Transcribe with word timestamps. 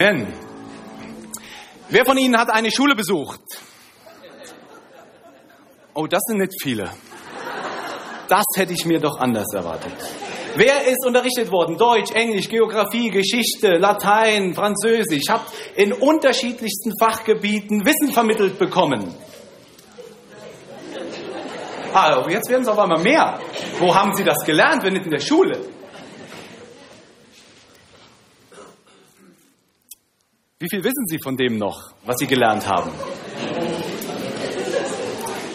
Amen. 0.00 0.32
Wer 1.88 2.04
von 2.04 2.16
Ihnen 2.16 2.38
hat 2.38 2.50
eine 2.50 2.70
Schule 2.70 2.94
besucht? 2.94 3.40
Oh, 5.92 6.06
das 6.06 6.20
sind 6.28 6.38
nicht 6.38 6.52
viele. 6.62 6.88
Das 8.28 8.44
hätte 8.54 8.74
ich 8.74 8.84
mir 8.84 9.00
doch 9.00 9.18
anders 9.18 9.52
erwartet. 9.52 9.90
Wer 10.54 10.86
ist 10.86 11.04
unterrichtet 11.04 11.50
worden? 11.50 11.76
Deutsch, 11.76 12.12
Englisch, 12.12 12.48
Geografie, 12.48 13.10
Geschichte, 13.10 13.78
Latein, 13.78 14.54
Französisch. 14.54 15.24
Habt 15.28 15.52
in 15.74 15.92
unterschiedlichsten 15.92 16.92
Fachgebieten 17.00 17.84
Wissen 17.84 18.12
vermittelt 18.12 18.56
bekommen. 18.56 19.12
Ah, 21.92 22.24
jetzt 22.28 22.48
werden 22.48 22.62
es 22.62 22.68
auf 22.68 22.78
einmal 22.78 23.02
mehr. 23.02 23.40
Wo 23.80 23.92
haben 23.92 24.14
Sie 24.14 24.22
das 24.22 24.44
gelernt, 24.44 24.84
wenn 24.84 24.92
nicht 24.92 25.06
in 25.06 25.10
der 25.10 25.18
Schule? 25.18 25.58
Wie 30.60 30.68
viel 30.68 30.82
wissen 30.82 31.06
Sie 31.06 31.20
von 31.22 31.36
dem 31.36 31.56
noch, 31.56 31.92
was 32.04 32.16
Sie 32.18 32.26
gelernt 32.26 32.66
haben? 32.66 32.90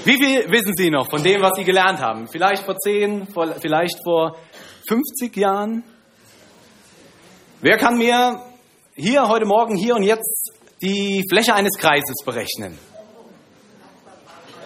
Wie 0.06 0.14
viel 0.14 0.50
wissen 0.50 0.72
Sie 0.78 0.90
noch 0.90 1.10
von 1.10 1.22
dem, 1.22 1.42
was 1.42 1.52
Sie 1.58 1.66
gelernt 1.66 2.00
haben? 2.00 2.30
Vielleicht 2.30 2.64
vor 2.64 2.78
10, 2.78 3.28
vielleicht 3.60 3.98
vor 4.02 4.38
50 4.88 5.36
Jahren? 5.36 5.84
Wer 7.60 7.76
kann 7.76 7.98
mir 7.98 8.40
hier 8.96 9.28
heute 9.28 9.46
Morgen, 9.46 9.76
hier 9.76 9.98
und 9.98 10.04
jetzt 10.04 10.54
die 10.82 11.26
Fläche 11.30 11.54
eines 11.54 11.78
Kreises 11.78 12.24
berechnen? 12.24 12.80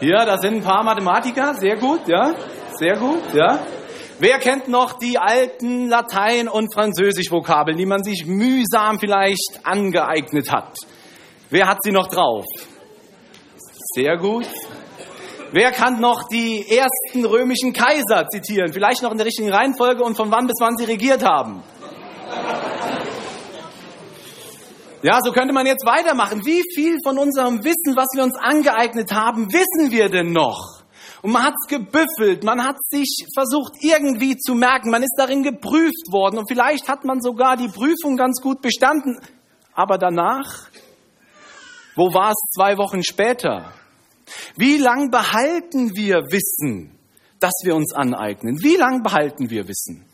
Ja, 0.01 0.23
da 0.23 0.37
sind 0.37 0.57
ein 0.57 0.61
paar 0.61 0.83
Mathematiker, 0.83 1.55
sehr 1.55 1.77
gut, 1.77 2.07
ja, 2.07 2.35
sehr 2.77 2.97
gut, 2.97 3.33
ja. 3.33 3.59
Wer 4.19 4.39
kennt 4.39 4.67
noch 4.67 4.93
die 4.93 5.19
alten 5.19 5.87
Latein- 5.87 6.47
und 6.47 6.73
Französisch-Vokabeln, 6.73 7.77
die 7.77 7.85
man 7.85 8.03
sich 8.03 8.25
mühsam 8.25 8.99
vielleicht 8.99 9.59
angeeignet 9.61 10.51
hat? 10.51 10.75
Wer 11.51 11.67
hat 11.67 11.77
sie 11.83 11.91
noch 11.91 12.07
drauf? 12.07 12.45
Sehr 13.93 14.17
gut. 14.17 14.47
Wer 15.51 15.71
kann 15.71 15.99
noch 16.01 16.27
die 16.29 16.65
ersten 16.67 17.25
römischen 17.25 17.73
Kaiser 17.73 18.27
zitieren? 18.27 18.73
Vielleicht 18.73 19.03
noch 19.03 19.11
in 19.11 19.17
der 19.17 19.27
richtigen 19.27 19.51
Reihenfolge 19.53 20.03
und 20.03 20.17
von 20.17 20.31
wann 20.31 20.47
bis 20.47 20.57
wann 20.59 20.77
sie 20.77 20.85
regiert 20.85 21.23
haben? 21.23 21.61
Ja, 25.03 25.19
so 25.23 25.31
könnte 25.31 25.53
man 25.53 25.67
jetzt 25.67 25.85
weitermachen. 25.85 26.43
Wie 26.43 26.63
viel 26.73 26.97
von 27.03 27.19
unserem 27.19 27.63
Wissen, 27.63 27.95
was 27.95 28.07
wir 28.15 28.23
uns 28.23 28.35
angeeignet 28.35 29.11
haben, 29.11 29.53
wissen 29.53 29.91
wir 29.91 30.09
denn 30.09 30.31
noch? 30.31 30.76
Und 31.21 31.31
man 31.31 31.43
hat 31.43 31.55
es 31.61 31.67
gebüffelt, 31.67 32.43
man 32.43 32.63
hat 32.63 32.77
sich 32.89 33.25
versucht 33.33 33.73
irgendwie 33.81 34.37
zu 34.37 34.53
merken, 34.53 34.91
man 34.91 35.01
ist 35.01 35.15
darin 35.17 35.43
geprüft 35.43 36.11
worden 36.11 36.37
und 36.37 36.47
vielleicht 36.47 36.87
hat 36.87 37.05
man 37.05 37.21
sogar 37.21 37.57
die 37.57 37.69
Prüfung 37.69 38.17
ganz 38.17 38.41
gut 38.41 38.61
bestanden. 38.61 39.19
Aber 39.73 39.97
danach, 39.97 40.69
wo 41.95 42.13
war 42.13 42.31
es 42.31 42.37
zwei 42.55 42.77
Wochen 42.77 43.03
später? 43.03 43.73
Wie 44.55 44.77
lang 44.77 45.09
behalten 45.09 45.95
wir 45.95 46.17
Wissen, 46.31 46.97
das 47.39 47.53
wir 47.63 47.75
uns 47.75 47.93
aneignen? 47.93 48.61
Wie 48.61 48.75
lang 48.75 49.01
behalten 49.03 49.49
wir 49.49 49.67
Wissen? 49.67 50.05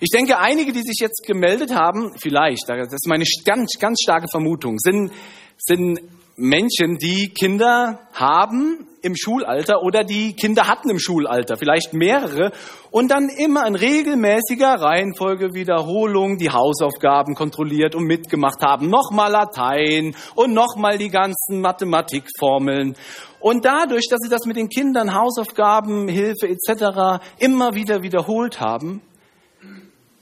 Ich 0.00 0.10
denke, 0.10 0.38
einige, 0.38 0.72
die 0.72 0.82
sich 0.82 0.98
jetzt 1.00 1.26
gemeldet 1.26 1.74
haben, 1.74 2.12
vielleicht, 2.18 2.68
das 2.68 2.92
ist 2.92 3.06
meine 3.06 3.24
ganz, 3.44 3.72
ganz 3.78 4.00
starke 4.02 4.28
Vermutung, 4.30 4.78
sind, 4.78 5.12
sind 5.56 6.00
Menschen, 6.36 6.98
die 6.98 7.32
Kinder 7.34 8.08
haben 8.12 8.87
im 9.02 9.14
Schulalter 9.16 9.82
oder 9.82 10.04
die 10.04 10.34
Kinder 10.34 10.68
hatten 10.68 10.90
im 10.90 10.98
Schulalter, 10.98 11.56
vielleicht 11.56 11.92
mehrere, 11.92 12.52
und 12.90 13.10
dann 13.10 13.28
immer 13.28 13.66
in 13.66 13.74
regelmäßiger 13.74 14.80
Reihenfolge 14.80 15.54
Wiederholung 15.54 16.38
die 16.38 16.50
Hausaufgaben 16.50 17.34
kontrolliert 17.34 17.94
und 17.94 18.04
mitgemacht 18.04 18.62
haben. 18.62 18.88
Nochmal 18.88 19.30
Latein 19.30 20.14
und 20.34 20.54
nochmal 20.54 20.98
die 20.98 21.10
ganzen 21.10 21.60
Mathematikformeln. 21.60 22.96
Und 23.40 23.64
dadurch, 23.64 24.08
dass 24.08 24.20
sie 24.20 24.30
das 24.30 24.46
mit 24.46 24.56
den 24.56 24.68
Kindern, 24.68 25.14
Hausaufgaben, 25.14 26.08
Hilfe 26.08 26.48
etc. 26.48 27.22
immer 27.38 27.74
wieder 27.74 28.02
wiederholt 28.02 28.60
haben, 28.60 29.02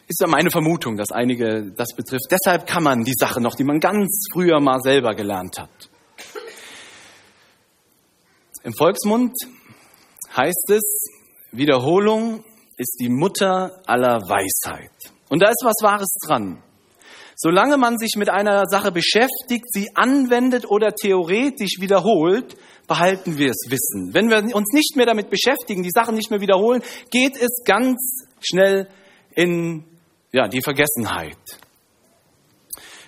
ist 0.09 0.21
ja 0.21 0.29
meine 0.29 0.51
Vermutung, 0.51 0.97
dass 0.97 1.11
einige 1.11 1.73
das 1.77 1.95
betrifft. 1.97 2.27
Deshalb 2.31 2.67
kann 2.67 2.83
man 2.83 3.05
die 3.05 3.15
Sache 3.19 3.41
noch, 3.41 3.55
die 3.55 3.65
man 3.65 3.81
ganz 3.81 4.29
früher 4.33 4.61
mal 4.61 4.81
selber 4.81 5.15
gelernt 5.15 5.59
hat. 5.59 5.91
Im 8.67 8.75
Volksmund 8.75 9.33
heißt 10.37 10.71
es, 10.71 11.09
Wiederholung 11.53 12.43
ist 12.77 12.97
die 12.99 13.09
Mutter 13.09 13.81
aller 13.87 14.19
Weisheit. 14.23 14.91
Und 15.29 15.41
da 15.41 15.51
ist 15.51 15.63
was 15.63 15.77
Wahres 15.83 16.13
dran. 16.27 16.65
Solange 17.37 17.77
man 17.77 17.97
sich 17.97 18.17
mit 18.17 18.29
einer 18.29 18.65
Sache 18.67 18.91
beschäftigt, 18.91 19.67
sie 19.69 19.87
anwendet 19.95 20.69
oder 20.69 20.93
theoretisch 20.97 21.79
wiederholt, 21.79 22.57
behalten 22.89 23.39
wir 23.39 23.51
es 23.51 23.69
Wissen. 23.69 24.13
Wenn 24.15 24.31
wir 24.31 24.39
uns 24.57 24.73
nicht 24.73 24.97
mehr 24.97 25.07
damit 25.07 25.31
beschäftigen, 25.31 25.85
die 25.85 25.93
Sachen 25.93 26.17
nicht 26.17 26.33
mehr 26.33 26.41
wiederholen, 26.41 26.83
geht 27.13 27.37
es 27.37 27.63
ganz 27.65 28.27
schnell 28.41 28.89
in 29.37 29.85
ja, 30.33 30.49
die 30.49 30.61
Vergessenheit. 30.61 31.39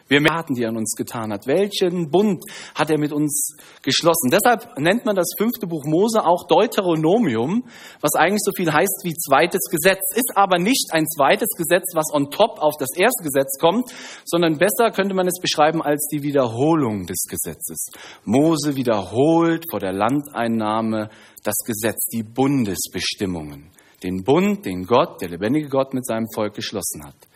Wir 0.08 0.20
merken, 0.20 0.54
die 0.54 0.62
er 0.62 0.70
an 0.70 0.78
uns 0.78 0.94
getan 0.96 1.32
hat. 1.32 1.46
Welchen 1.46 2.10
Bund 2.10 2.42
hat 2.74 2.90
er 2.90 2.98
mit 2.98 3.12
uns 3.12 3.56
geschlossen? 3.82 4.30
Deshalb 4.30 4.78
nennt 4.78 5.04
man 5.04 5.14
das 5.14 5.28
fünfte 5.38 5.66
Buch 5.66 5.84
Mose 5.84 6.24
auch 6.24 6.46
Deuteronomium, 6.48 7.64
was 8.00 8.14
eigentlich 8.14 8.42
so 8.42 8.52
viel 8.56 8.72
heißt 8.72 9.02
wie 9.04 9.14
zweites 9.14 9.60
Gesetz. 9.70 10.00
Ist 10.16 10.32
aber 10.34 10.58
nicht 10.58 10.88
ein 10.92 11.06
zweites 11.06 11.48
Gesetz, 11.56 11.84
was 11.94 12.06
on 12.12 12.30
top 12.30 12.58
auf 12.58 12.74
das 12.78 12.96
erste 12.96 13.22
Gesetz 13.22 13.58
kommt, 13.60 13.92
sondern 14.24 14.56
besser 14.56 14.90
könnte 14.90 15.14
man 15.14 15.28
es 15.28 15.38
beschreiben 15.40 15.82
als 15.82 16.08
die 16.10 16.22
Wiederholung 16.22 17.06
des 17.06 17.24
Gesetzes. 17.28 17.90
Mose 18.24 18.76
wiederholt 18.76 19.64
vor 19.70 19.80
der 19.80 19.92
Landeinnahme 19.92 21.10
das 21.44 21.56
Gesetz, 21.66 22.06
die 22.12 22.22
Bundesbestimmungen. 22.22 23.70
Den 24.02 24.22
Bund, 24.24 24.64
den 24.64 24.84
Gott, 24.84 25.20
der 25.20 25.28
lebendige 25.28 25.68
Gott 25.68 25.92
mit 25.92 26.06
seinem 26.06 26.26
Volk 26.32 26.54
geschlossen 26.54 27.04
hat 27.04 27.28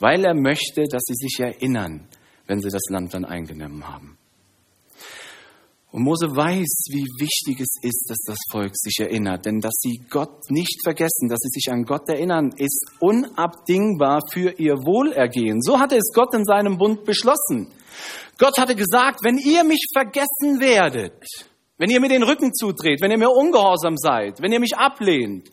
weil 0.00 0.24
er 0.24 0.34
möchte, 0.34 0.84
dass 0.90 1.02
sie 1.04 1.14
sich 1.14 1.38
erinnern, 1.40 2.08
wenn 2.50 2.60
sie 2.60 2.68
das 2.68 2.82
Land 2.90 3.14
dann 3.14 3.24
eingenommen 3.24 3.86
haben. 3.86 4.18
Und 5.92 6.02
Mose 6.02 6.26
weiß, 6.26 6.86
wie 6.90 7.04
wichtig 7.18 7.60
es 7.60 7.76
ist, 7.82 8.06
dass 8.08 8.18
das 8.26 8.38
Volk 8.50 8.72
sich 8.74 8.98
erinnert, 9.00 9.46
denn 9.46 9.60
dass 9.60 9.74
sie 9.80 10.00
Gott 10.10 10.50
nicht 10.50 10.80
vergessen, 10.84 11.28
dass 11.28 11.38
sie 11.40 11.60
sich 11.60 11.72
an 11.72 11.84
Gott 11.84 12.08
erinnern, 12.08 12.50
ist 12.56 12.86
unabdingbar 13.00 14.22
für 14.32 14.52
ihr 14.58 14.74
Wohlergehen. 14.74 15.62
So 15.62 15.80
hatte 15.80 15.96
es 15.96 16.12
Gott 16.12 16.34
in 16.34 16.44
seinem 16.44 16.76
Bund 16.76 17.04
beschlossen. 17.04 17.72
Gott 18.38 18.58
hatte 18.58 18.74
gesagt, 18.76 19.20
wenn 19.24 19.38
ihr 19.38 19.64
mich 19.64 19.84
vergessen 19.92 20.60
werdet, 20.60 21.49
wenn 21.80 21.88
ihr 21.88 21.98
mir 21.98 22.10
den 22.10 22.22
Rücken 22.22 22.52
zudreht, 22.52 23.00
wenn 23.00 23.10
ihr 23.10 23.16
mir 23.16 23.30
ungehorsam 23.30 23.96
seid, 23.96 24.42
wenn 24.42 24.52
ihr 24.52 24.60
mich 24.60 24.76
ablehnt, 24.76 25.48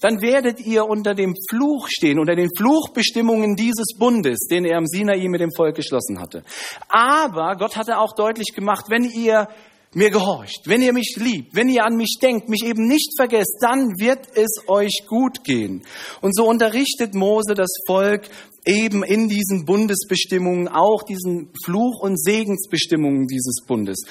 dann 0.00 0.22
werdet 0.22 0.60
ihr 0.60 0.86
unter 0.86 1.12
dem 1.12 1.34
Fluch 1.50 1.88
stehen, 1.88 2.20
unter 2.20 2.36
den 2.36 2.50
Fluchbestimmungen 2.56 3.56
dieses 3.56 3.98
Bundes, 3.98 4.46
den 4.48 4.64
er 4.64 4.78
am 4.78 4.86
Sinai 4.86 5.26
mit 5.26 5.40
dem 5.40 5.50
Volk 5.50 5.74
geschlossen 5.74 6.20
hatte. 6.20 6.44
Aber 6.88 7.56
Gott 7.56 7.76
hatte 7.76 7.98
auch 7.98 8.14
deutlich 8.14 8.54
gemacht, 8.54 8.86
wenn 8.90 9.02
ihr 9.02 9.48
mir 9.92 10.10
gehorcht, 10.10 10.62
wenn 10.66 10.82
ihr 10.82 10.92
mich 10.92 11.16
liebt, 11.18 11.56
wenn 11.56 11.68
ihr 11.68 11.84
an 11.84 11.96
mich 11.96 12.16
denkt, 12.22 12.48
mich 12.48 12.64
eben 12.64 12.86
nicht 12.86 13.14
vergesst, 13.16 13.58
dann 13.60 13.98
wird 13.98 14.20
es 14.36 14.62
euch 14.68 15.02
gut 15.08 15.42
gehen. 15.42 15.82
Und 16.20 16.34
so 16.34 16.48
unterrichtet 16.48 17.12
Mose 17.14 17.54
das 17.54 17.70
Volk 17.88 18.28
eben 18.64 19.02
in 19.02 19.28
diesen 19.28 19.64
Bundesbestimmungen, 19.64 20.68
auch 20.68 21.02
diesen 21.02 21.50
Fluch- 21.64 22.00
und 22.00 22.16
Segensbestimmungen 22.22 23.26
dieses 23.26 23.64
Bundes 23.66 24.04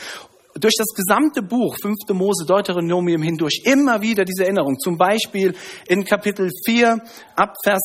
durch 0.60 0.74
das 0.78 0.88
gesamte 0.96 1.42
Buch 1.42 1.76
5. 1.82 1.96
Mose 2.14 2.46
Deuteronomium 2.46 3.22
hindurch 3.22 3.62
immer 3.66 4.02
wieder 4.02 4.26
diese 4.26 4.44
Erinnerung. 4.44 4.78
Zum 4.80 4.98
Beispiel 4.98 5.56
in 5.88 6.04
Kapitel 6.04 6.50
4 6.66 7.00
ab 7.36 7.56
Vers 7.64 7.82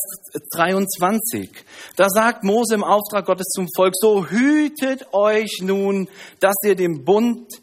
23. 0.54 1.50
Da 1.96 2.08
sagt 2.08 2.44
Mose 2.44 2.74
im 2.74 2.84
Auftrag 2.84 3.26
Gottes 3.26 3.46
zum 3.54 3.68
Volk, 3.74 3.94
so 3.96 4.26
hütet 4.26 5.06
euch 5.12 5.60
nun, 5.62 6.08
dass 6.40 6.56
ihr 6.64 6.74
den 6.74 7.04
Bund 7.04 7.60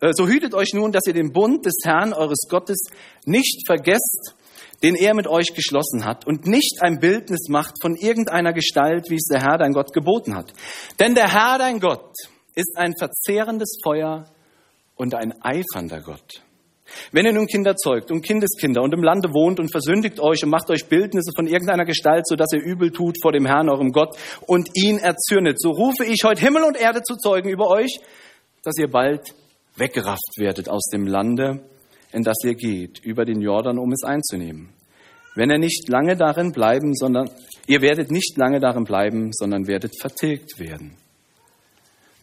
äh, 0.00 0.12
so 0.12 0.26
hütet 0.26 0.54
euch 0.54 0.74
nun, 0.74 0.92
dass 0.92 1.06
ihr 1.06 1.14
den 1.14 1.32
Bund 1.32 1.64
des 1.64 1.78
Herrn 1.84 2.12
eures 2.12 2.46
Gottes 2.48 2.88
nicht 3.24 3.66
vergesst, 3.66 4.34
den 4.82 4.96
er 4.96 5.14
mit 5.14 5.26
euch 5.26 5.54
geschlossen 5.54 6.04
hat, 6.04 6.26
und 6.26 6.46
nicht 6.46 6.82
ein 6.82 6.98
Bildnis 6.98 7.48
macht 7.48 7.80
von 7.80 7.96
irgendeiner 7.96 8.52
Gestalt, 8.52 9.08
wie 9.08 9.16
es 9.16 9.24
der 9.24 9.40
Herr 9.40 9.56
dein 9.56 9.72
Gott 9.72 9.92
geboten 9.92 10.34
hat. 10.34 10.52
Denn 10.98 11.14
der 11.14 11.32
Herr 11.32 11.58
dein 11.58 11.80
Gott 11.80 12.12
ist 12.54 12.76
ein 12.76 12.92
verzehrendes 12.98 13.78
Feuer 13.82 14.24
und 14.96 15.14
ein 15.14 15.34
eifernder 15.42 16.00
Gott. 16.00 16.42
Wenn 17.12 17.24
ihr 17.24 17.32
nun 17.32 17.46
Kinder 17.46 17.76
zeugt 17.76 18.10
und 18.10 18.22
Kindeskinder 18.22 18.82
und 18.82 18.92
im 18.92 19.02
Lande 19.02 19.30
wohnt 19.30 19.58
und 19.58 19.70
versündigt 19.70 20.20
euch 20.20 20.44
und 20.44 20.50
macht 20.50 20.70
euch 20.70 20.86
Bildnisse 20.86 21.32
von 21.34 21.46
irgendeiner 21.46 21.84
Gestalt, 21.84 22.26
so 22.26 22.36
dass 22.36 22.52
ihr 22.52 22.62
übel 22.62 22.92
tut 22.92 23.16
vor 23.22 23.32
dem 23.32 23.46
Herrn, 23.46 23.70
eurem 23.70 23.90
Gott, 23.90 24.16
und 24.46 24.68
ihn 24.74 24.98
erzürnet, 24.98 25.60
so 25.60 25.70
rufe 25.70 26.04
ich 26.04 26.22
heute 26.24 26.42
Himmel 26.42 26.62
und 26.64 26.76
Erde 26.76 27.02
zu 27.02 27.16
Zeugen 27.16 27.48
über 27.48 27.68
euch, 27.68 28.00
dass 28.62 28.76
ihr 28.78 28.90
bald 28.90 29.34
weggerafft 29.76 30.38
werdet 30.38 30.68
aus 30.68 30.84
dem 30.92 31.06
Lande, 31.06 31.64
in 32.12 32.22
das 32.22 32.36
ihr 32.44 32.54
geht, 32.54 33.00
über 33.02 33.24
den 33.24 33.40
Jordan, 33.40 33.78
um 33.78 33.90
es 33.92 34.04
einzunehmen. 34.04 34.68
wenn 35.36 35.50
er 35.50 35.58
nicht 35.58 35.88
lange 35.88 36.16
darin 36.16 36.52
bleiben, 36.52 36.94
sondern 36.94 37.28
ihr 37.66 37.80
werdet 37.80 38.12
nicht 38.12 38.36
lange 38.36 38.60
darin 38.60 38.84
bleiben, 38.84 39.30
sondern 39.32 39.66
werdet 39.66 39.92
vertilgt 40.00 40.60
werden. 40.60 40.96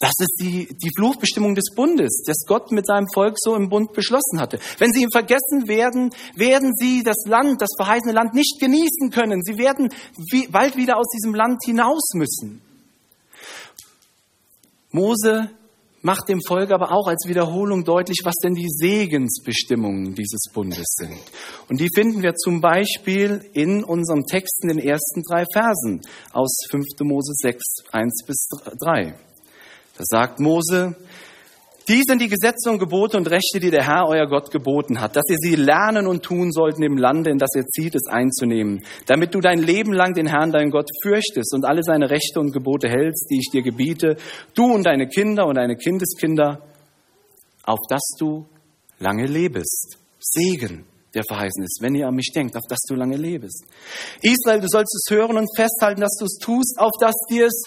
Das 0.02 0.14
ist 0.20 0.36
die, 0.42 0.68
die 0.68 0.90
Fluchbestimmung 0.98 1.54
des 1.54 1.76
Bundes, 1.76 2.24
das 2.26 2.44
Gott 2.48 2.72
mit 2.72 2.88
seinem 2.88 3.06
Volk 3.14 3.36
so 3.38 3.56
im 3.56 3.70
Bund 3.70 3.94
beschlossen 3.94 4.40
hatte. 4.40 4.60
Wenn 4.80 4.92
sie 4.92 5.04
ihm 5.04 5.12
vergessen 5.12 5.68
werden, 5.68 6.10
werden 6.36 6.72
sie 6.76 7.04
das 7.04 7.18
Land, 7.28 7.62
das 7.62 7.70
verheißene 7.78 8.12
Land 8.12 8.34
nicht 8.34 8.60
genießen 8.60 9.12
können. 9.12 9.44
Sie 9.44 9.60
werden 9.60 9.94
bald 10.50 10.76
wieder 10.76 10.98
aus 10.98 11.06
diesem 11.16 11.36
Land 11.36 11.60
hinaus 11.64 12.14
müssen. 12.16 12.62
Mose 14.90 15.52
macht 16.02 16.30
dem 16.30 16.42
Volk 16.48 16.72
aber 16.72 16.92
auch 16.92 17.06
als 17.06 17.28
Wiederholung 17.28 17.84
deutlich, 17.84 18.22
was 18.24 18.34
denn 18.44 18.56
die 18.56 18.70
Segensbestimmungen 18.70 20.16
dieses 20.16 20.52
Bundes 20.52 20.96
sind. 20.96 21.20
Und 21.70 21.80
die 21.80 21.90
finden 21.94 22.24
wir 22.24 22.34
zum 22.34 22.60
Beispiel 22.60 23.48
in 23.54 23.84
unserem 23.84 24.24
Text 24.26 24.64
in 24.64 24.70
den 24.70 24.80
ersten 24.80 25.22
drei 25.22 25.46
Versen 25.54 26.02
aus 26.34 26.58
5. 26.72 26.86
Mose 27.04 27.34
6, 27.36 27.62
1 27.92 28.24
bis 28.26 28.48
3. 28.84 29.14
Da 29.98 30.04
sagt 30.06 30.40
Mose, 30.40 30.96
dies 31.88 32.04
sind 32.08 32.22
die 32.22 32.30
Gesetze 32.30 32.70
und 32.70 32.80
Gebote 32.80 33.18
und 33.18 33.30
Rechte, 33.30 33.60
die 33.60 33.72
der 33.72 33.86
Herr, 33.86 34.08
euer 34.08 34.28
Gott, 34.28 34.52
geboten 34.52 35.02
hat, 35.02 35.16
dass 35.16 35.26
ihr 35.30 35.38
sie 35.38 35.56
lernen 35.56 36.08
und 36.08 36.24
tun 36.24 36.52
sollt 36.52 36.78
im 36.80 36.98
Lande, 36.98 37.32
in 37.32 37.38
das 37.38 37.50
ihr 37.56 37.66
zieht, 37.66 37.96
es 37.96 38.08
einzunehmen, 38.08 38.86
damit 39.08 39.34
du 39.34 39.42
dein 39.42 39.60
Leben 39.60 39.92
lang 39.92 40.14
den 40.14 40.28
Herrn, 40.28 40.52
deinen 40.52 40.72
Gott, 40.72 40.88
fürchtest 41.04 41.54
und 41.54 41.66
alle 41.66 41.84
seine 41.84 42.10
Rechte 42.10 42.40
und 42.40 42.54
Gebote 42.54 42.88
hältst, 42.88 43.30
die 43.32 43.40
ich 43.40 43.50
dir 43.52 43.64
gebiete, 43.64 44.16
du 44.54 44.72
und 44.72 44.86
deine 44.86 45.08
Kinder 45.08 45.48
und 45.48 45.56
deine 45.56 45.76
Kindeskinder, 45.76 46.62
auf 47.64 47.80
dass 47.90 48.14
du 48.18 48.46
lange 49.00 49.26
lebest. 49.26 49.98
Segen, 50.20 50.86
der 51.14 51.24
verheißen 51.28 51.64
ist, 51.64 51.80
wenn 51.82 51.96
ihr 51.96 52.08
an 52.08 52.16
mich 52.16 52.32
denkt, 52.34 52.56
auf 52.56 52.64
dass 52.70 52.82
du 52.88 52.96
lange 52.96 53.18
lebest. 53.18 53.66
Israel, 54.22 54.62
du 54.62 54.68
sollst 54.70 54.96
es 54.96 55.14
hören 55.14 55.38
und 55.38 55.50
festhalten, 55.58 56.02
dass 56.02 56.16
du 56.18 56.26
es 56.26 56.38
tust, 56.38 56.78
auf 56.78 56.92
dass 57.00 57.16
dir 57.30 57.48
es 57.48 57.64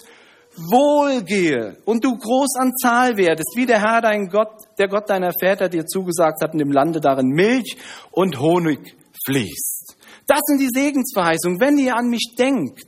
wohlgehe 0.57 1.77
und 1.85 2.03
du 2.03 2.15
groß 2.17 2.55
an 2.59 2.71
Zahl 2.81 3.17
werdest, 3.17 3.53
wie 3.55 3.65
der 3.65 3.81
Herr 3.81 4.01
dein 4.01 4.29
Gott, 4.29 4.53
der 4.77 4.87
Gott 4.87 5.09
deiner 5.09 5.31
Väter 5.39 5.69
dir 5.69 5.85
zugesagt 5.85 6.41
hat, 6.41 6.53
in 6.53 6.59
dem 6.59 6.71
Lande 6.71 6.99
darin 6.99 7.27
Milch 7.27 7.77
und 8.11 8.39
Honig 8.39 8.95
fließt. 9.25 9.95
Das 10.27 10.39
sind 10.45 10.59
die 10.59 10.69
Segensverheißungen. 10.73 11.59
Wenn 11.59 11.77
ihr 11.77 11.95
an 11.95 12.07
mich 12.07 12.35
denkt, 12.37 12.87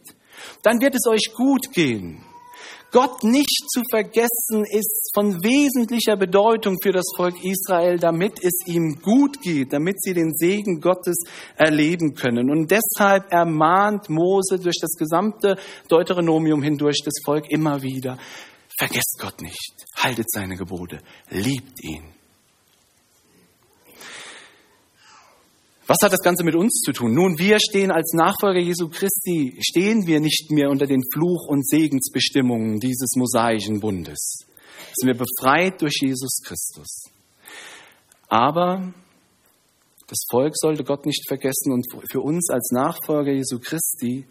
dann 0.63 0.81
wird 0.81 0.95
es 0.95 1.07
euch 1.07 1.33
gut 1.35 1.71
gehen. 1.71 2.23
Gott 2.91 3.23
nicht 3.23 3.65
zu 3.69 3.81
vergessen 3.91 4.63
ist 4.69 5.11
von 5.13 5.43
wesentlicher 5.43 6.15
Bedeutung 6.15 6.77
für 6.81 6.91
das 6.91 7.05
Volk 7.15 7.35
Israel, 7.43 7.97
damit 7.97 8.39
es 8.41 8.65
ihm 8.65 8.99
gut 9.01 9.41
geht, 9.41 9.73
damit 9.73 10.01
sie 10.01 10.13
den 10.13 10.33
Segen 10.33 10.79
Gottes 10.79 11.17
erleben 11.55 12.13
können. 12.13 12.49
Und 12.49 12.71
deshalb 12.71 13.31
ermahnt 13.31 14.09
Mose 14.09 14.57
durch 14.57 14.77
das 14.79 14.91
gesamte 14.97 15.57
Deuteronomium 15.89 16.63
hindurch 16.63 17.01
das 17.03 17.15
Volk 17.25 17.45
immer 17.49 17.81
wieder, 17.81 18.17
vergesst 18.79 19.17
Gott 19.19 19.41
nicht, 19.41 19.85
haltet 19.97 20.29
seine 20.29 20.55
Gebote, 20.55 20.99
liebt 21.29 21.83
ihn. 21.83 22.16
Was 25.87 25.97
hat 26.03 26.11
das 26.11 26.21
Ganze 26.21 26.43
mit 26.43 26.53
uns 26.53 26.81
zu 26.81 26.91
tun? 26.91 27.13
Nun, 27.13 27.39
wir 27.39 27.59
stehen 27.61 27.91
als 27.91 28.11
Nachfolger 28.11 28.59
Jesu 28.59 28.89
Christi, 28.89 29.57
stehen 29.61 30.05
wir 30.05 30.19
nicht 30.19 30.51
mehr 30.51 30.69
unter 30.69 30.85
den 30.85 31.01
Fluch- 31.13 31.47
und 31.47 31.65
Segensbestimmungen 31.65 32.81
dieses 32.81 33.15
mosaischen 33.15 33.79
Bundes. 33.79 34.45
Sind 34.95 35.07
wir 35.07 35.17
befreit 35.17 35.81
durch 35.81 36.01
Jesus 36.01 36.41
Christus. 36.43 37.05
Aber 38.27 38.93
das 40.07 40.25
Volk 40.29 40.57
sollte 40.57 40.83
Gott 40.83 41.05
nicht 41.05 41.25
vergessen 41.25 41.71
und 41.71 41.85
für 42.11 42.19
uns 42.19 42.49
als 42.49 42.71
Nachfolger 42.71 43.31
Jesu 43.31 43.59
Christi 43.59 44.25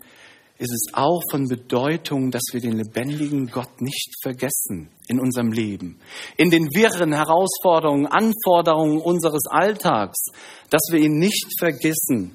ist 0.58 0.73
es 0.73 0.94
auch 0.94 1.23
von 1.31 1.49
Bedeutung, 1.49 2.31
dass 2.31 2.43
wir 2.53 2.61
den 2.61 2.76
lebendigen 2.76 3.49
Gott 3.49 3.81
nicht 3.81 4.14
vergessen 4.23 4.88
in 5.08 5.20
unserem 5.20 5.53
Leben, 5.53 5.99
in 6.37 6.50
den 6.50 6.75
wirren 6.75 7.12
Herausforderungen, 7.12 8.06
Anforderungen 8.06 9.00
unseres 9.00 9.43
Alltags, 9.50 10.26
dass 10.70 10.82
wir 10.91 11.00
ihn 11.00 11.19
nicht 11.19 11.47
vergessen. 11.58 12.35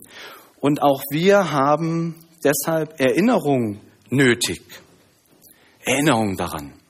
Und 0.60 0.82
auch 0.82 1.02
wir 1.12 1.52
haben 1.52 2.16
deshalb 2.44 3.00
Erinnerung 3.00 3.80
nötig. 4.10 4.62
Erinnerung 5.84 6.38
daran. 6.38 6.81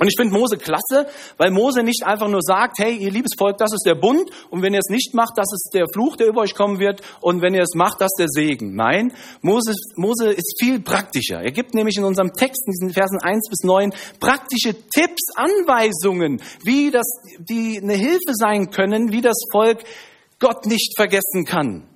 Und 0.00 0.08
ich 0.08 0.14
finde 0.16 0.32
Mose 0.32 0.56
klasse, 0.56 1.06
weil 1.36 1.50
Mose 1.50 1.82
nicht 1.82 2.04
einfach 2.06 2.28
nur 2.28 2.40
sagt, 2.40 2.78
hey, 2.78 2.96
ihr 2.96 3.10
liebes 3.10 3.32
Volk, 3.38 3.58
das 3.58 3.70
ist 3.74 3.84
der 3.84 3.94
Bund 3.94 4.30
und 4.48 4.62
wenn 4.62 4.72
ihr 4.72 4.80
es 4.80 4.88
nicht 4.88 5.12
macht, 5.12 5.36
das 5.36 5.52
ist 5.52 5.72
der 5.74 5.84
Fluch, 5.92 6.16
der 6.16 6.28
über 6.28 6.40
euch 6.40 6.54
kommen 6.54 6.78
wird 6.78 7.02
und 7.20 7.42
wenn 7.42 7.52
ihr 7.52 7.60
es 7.60 7.74
macht, 7.74 8.00
das 8.00 8.08
ist 8.16 8.18
der 8.18 8.28
Segen. 8.28 8.74
Nein, 8.74 9.12
Mose, 9.42 9.74
Mose 9.96 10.32
ist 10.32 10.56
viel 10.58 10.80
praktischer. 10.80 11.42
Er 11.42 11.52
gibt 11.52 11.74
nämlich 11.74 11.98
in 11.98 12.04
unserem 12.04 12.32
Text, 12.32 12.66
in 12.66 12.72
diesen 12.72 12.94
Versen 12.94 13.18
1 13.20 13.50
bis 13.50 13.62
9, 13.62 13.92
praktische 14.20 14.72
Tipps, 14.72 15.36
Anweisungen, 15.36 16.40
wie 16.64 16.90
das, 16.90 17.06
die 17.38 17.78
eine 17.82 17.94
Hilfe 17.94 18.32
sein 18.32 18.70
können, 18.70 19.12
wie 19.12 19.20
das 19.20 19.36
Volk 19.52 19.84
Gott 20.38 20.64
nicht 20.64 20.94
vergessen 20.96 21.44
kann. 21.44 21.89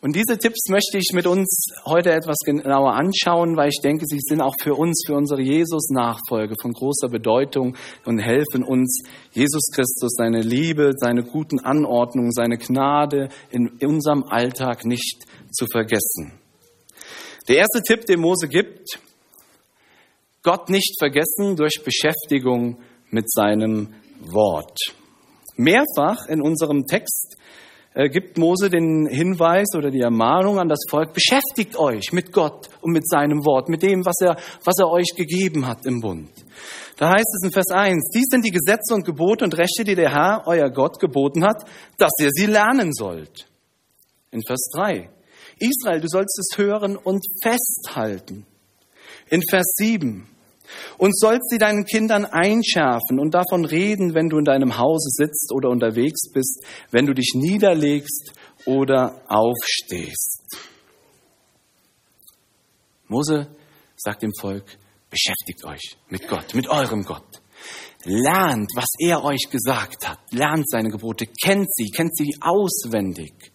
Und 0.00 0.14
diese 0.14 0.38
Tipps 0.38 0.68
möchte 0.68 0.96
ich 0.96 1.10
mit 1.12 1.26
uns 1.26 1.72
heute 1.84 2.12
etwas 2.12 2.36
genauer 2.44 2.92
anschauen, 2.92 3.56
weil 3.56 3.68
ich 3.68 3.80
denke, 3.82 4.04
sie 4.06 4.20
sind 4.20 4.40
auch 4.40 4.54
für 4.62 4.74
uns, 4.74 5.02
für 5.04 5.14
unsere 5.14 5.42
Jesus-Nachfolge 5.42 6.54
von 6.62 6.72
großer 6.72 7.08
Bedeutung 7.08 7.76
und 8.04 8.20
helfen 8.20 8.62
uns, 8.62 9.02
Jesus 9.32 9.64
Christus, 9.74 10.12
seine 10.16 10.40
Liebe, 10.40 10.92
seine 10.96 11.24
guten 11.24 11.58
Anordnungen, 11.58 12.30
seine 12.30 12.58
Gnade 12.58 13.28
in 13.50 13.70
unserem 13.84 14.22
Alltag 14.22 14.84
nicht 14.84 15.24
zu 15.50 15.66
vergessen. 15.66 16.38
Der 17.48 17.56
erste 17.56 17.82
Tipp, 17.82 18.06
den 18.06 18.20
Mose 18.20 18.46
gibt, 18.46 19.00
Gott 20.44 20.68
nicht 20.70 20.94
vergessen 21.00 21.56
durch 21.56 21.82
Beschäftigung 21.84 22.78
mit 23.10 23.28
seinem 23.28 23.94
Wort. 24.20 24.78
Mehrfach 25.56 26.28
in 26.28 26.40
unserem 26.40 26.86
Text 26.86 27.36
gibt 28.06 28.38
Mose 28.38 28.70
den 28.70 29.06
Hinweis 29.06 29.66
oder 29.76 29.90
die 29.90 30.02
Ermahnung 30.02 30.60
an 30.60 30.68
das 30.68 30.84
Volk, 30.88 31.14
beschäftigt 31.14 31.76
euch 31.76 32.12
mit 32.12 32.32
Gott 32.32 32.70
und 32.80 32.92
mit 32.92 33.08
seinem 33.08 33.44
Wort, 33.44 33.68
mit 33.68 33.82
dem, 33.82 34.06
was 34.06 34.20
er, 34.20 34.36
was 34.62 34.78
er 34.78 34.88
euch 34.88 35.16
gegeben 35.16 35.66
hat 35.66 35.84
im 35.84 35.98
Bund. 35.98 36.30
Da 36.96 37.10
heißt 37.10 37.26
es 37.26 37.44
in 37.44 37.50
Vers 37.50 37.70
1, 37.72 38.10
dies 38.14 38.26
sind 38.30 38.44
die 38.44 38.52
Gesetze 38.52 38.94
und 38.94 39.04
Gebote 39.04 39.44
und 39.44 39.58
Rechte, 39.58 39.82
die 39.82 39.96
der 39.96 40.12
Herr, 40.12 40.44
euer 40.46 40.70
Gott, 40.70 41.00
geboten 41.00 41.44
hat, 41.44 41.64
dass 41.96 42.12
ihr 42.20 42.30
sie 42.30 42.46
lernen 42.46 42.92
sollt. 42.92 43.48
In 44.30 44.42
Vers 44.46 44.70
3, 44.76 45.10
Israel, 45.58 46.00
du 46.00 46.06
sollst 46.06 46.38
es 46.38 46.56
hören 46.56 46.96
und 46.96 47.24
festhalten. 47.42 48.46
In 49.28 49.42
Vers 49.50 49.72
7, 49.76 50.28
und 50.98 51.16
sollst 51.16 51.50
sie 51.50 51.58
deinen 51.58 51.84
Kindern 51.84 52.24
einschärfen 52.24 53.18
und 53.18 53.34
davon 53.34 53.64
reden, 53.64 54.14
wenn 54.14 54.28
du 54.28 54.38
in 54.38 54.44
deinem 54.44 54.78
Hause 54.78 55.08
sitzt 55.10 55.52
oder 55.52 55.70
unterwegs 55.70 56.30
bist, 56.32 56.64
wenn 56.90 57.06
du 57.06 57.14
dich 57.14 57.32
niederlegst 57.34 58.32
oder 58.64 59.22
aufstehst. 59.28 60.44
Mose 63.08 63.48
sagt 63.96 64.22
dem 64.22 64.32
Volk, 64.38 64.64
beschäftigt 65.10 65.64
euch 65.64 65.96
mit 66.08 66.28
Gott, 66.28 66.54
mit 66.54 66.68
eurem 66.68 67.04
Gott. 67.04 67.42
Lernt, 68.04 68.70
was 68.74 68.88
er 69.00 69.24
euch 69.24 69.48
gesagt 69.50 70.08
hat. 70.08 70.18
Lernt 70.30 70.68
seine 70.68 70.90
Gebote, 70.90 71.26
kennt 71.26 71.68
sie, 71.74 71.90
kennt 71.90 72.16
sie 72.16 72.36
auswendig. 72.40 73.52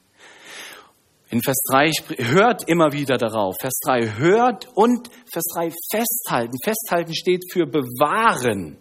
In 1.29 1.41
Vers 1.41 1.57
3 1.71 1.91
hört 2.17 2.67
immer 2.67 2.91
wieder 2.91 3.17
darauf. 3.17 3.55
Vers 3.59 3.79
3 3.85 4.17
hört 4.17 4.67
und 4.75 5.09
Vers 5.31 5.45
3 5.55 5.71
festhalten. 5.91 6.57
Festhalten 6.63 7.15
steht 7.15 7.43
für 7.51 7.65
bewahren. 7.65 8.77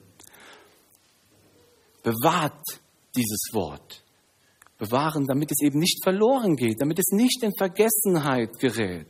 Bewahrt 2.03 2.81
dieses 3.17 3.49
Wort. 3.53 4.03
Bewahren, 4.79 5.27
damit 5.27 5.53
es 5.53 5.65
eben 5.65 5.79
nicht 5.79 6.03
verloren 6.03 6.57
geht, 6.57 6.81
damit 6.81 6.99
es 6.99 7.13
nicht 7.13 7.43
in 7.45 7.53
Vergessenheit 7.57 8.59
gerät. 8.59 9.07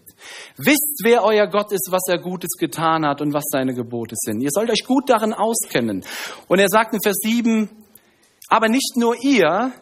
Wisst, 0.58 1.00
wer 1.02 1.24
euer 1.24 1.46
Gott 1.46 1.72
ist, 1.72 1.88
was 1.90 2.02
er 2.08 2.18
Gutes 2.18 2.50
getan 2.58 3.06
hat 3.06 3.22
und 3.22 3.32
was 3.32 3.44
seine 3.50 3.74
Gebote 3.74 4.14
sind. 4.18 4.42
Ihr 4.42 4.50
sollt 4.50 4.70
euch 4.70 4.84
gut 4.84 5.08
darin 5.08 5.32
auskennen. 5.32 6.04
Und 6.48 6.58
er 6.58 6.68
sagt 6.68 6.94
in 6.94 7.00
Vers 7.02 7.16
7, 7.22 7.70
aber 8.48 8.68
nicht 8.68 8.96
nur 8.96 9.16
ihr, 9.22 9.72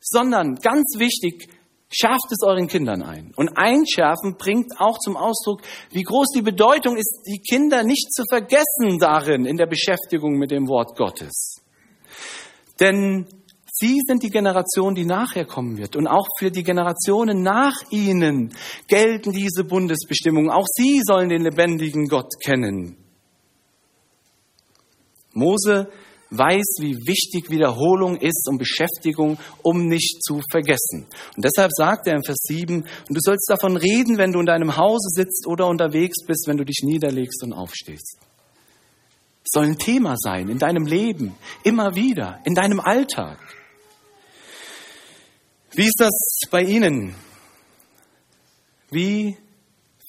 sondern 0.00 0.54
ganz 0.56 0.94
wichtig, 0.98 1.48
Schärft 1.88 2.32
es 2.32 2.42
euren 2.42 2.66
Kindern 2.66 3.02
ein. 3.02 3.32
Und 3.36 3.56
einschärfen 3.56 4.36
bringt 4.36 4.80
auch 4.80 4.98
zum 4.98 5.16
Ausdruck, 5.16 5.62
wie 5.90 6.02
groß 6.02 6.28
die 6.34 6.42
Bedeutung 6.42 6.96
ist, 6.96 7.22
die 7.26 7.38
Kinder 7.38 7.84
nicht 7.84 8.12
zu 8.12 8.24
vergessen 8.28 8.98
darin 8.98 9.44
in 9.44 9.56
der 9.56 9.66
Beschäftigung 9.66 10.36
mit 10.36 10.50
dem 10.50 10.68
Wort 10.68 10.96
Gottes. 10.96 11.62
Denn 12.80 13.26
sie 13.72 14.00
sind 14.04 14.24
die 14.24 14.30
Generation, 14.30 14.96
die 14.96 15.04
nachher 15.04 15.44
kommen 15.44 15.78
wird. 15.78 15.94
Und 15.94 16.08
auch 16.08 16.26
für 16.38 16.50
die 16.50 16.64
Generationen 16.64 17.42
nach 17.42 17.76
ihnen 17.90 18.52
gelten 18.88 19.32
diese 19.32 19.62
Bundesbestimmungen. 19.62 20.50
Auch 20.50 20.66
sie 20.66 21.00
sollen 21.04 21.28
den 21.28 21.42
lebendigen 21.42 22.08
Gott 22.08 22.32
kennen. 22.42 22.96
Mose 25.32 25.88
weiß, 26.30 26.78
wie 26.80 26.96
wichtig 27.06 27.50
Wiederholung 27.50 28.16
ist 28.16 28.48
und 28.48 28.58
Beschäftigung, 28.58 29.38
um 29.62 29.86
nicht 29.86 30.22
zu 30.22 30.40
vergessen. 30.50 31.06
Und 31.36 31.44
deshalb 31.44 31.70
sagt 31.72 32.06
er 32.06 32.16
in 32.16 32.24
Vers 32.24 32.38
7, 32.42 32.82
und 32.82 32.88
du 33.08 33.20
sollst 33.20 33.48
davon 33.48 33.76
reden, 33.76 34.18
wenn 34.18 34.32
du 34.32 34.40
in 34.40 34.46
deinem 34.46 34.76
Hause 34.76 35.08
sitzt 35.10 35.46
oder 35.46 35.66
unterwegs 35.68 36.24
bist, 36.26 36.46
wenn 36.48 36.56
du 36.56 36.64
dich 36.64 36.80
niederlegst 36.82 37.42
und 37.44 37.52
aufstehst. 37.52 38.18
Es 39.44 39.52
soll 39.52 39.66
ein 39.66 39.78
Thema 39.78 40.16
sein 40.16 40.48
in 40.48 40.58
deinem 40.58 40.86
Leben, 40.86 41.36
immer 41.62 41.94
wieder, 41.94 42.40
in 42.44 42.54
deinem 42.54 42.80
Alltag. 42.80 43.38
Wie 45.72 45.84
ist 45.84 46.00
das 46.00 46.40
bei 46.50 46.62
Ihnen? 46.62 47.14
Wie 48.90 49.36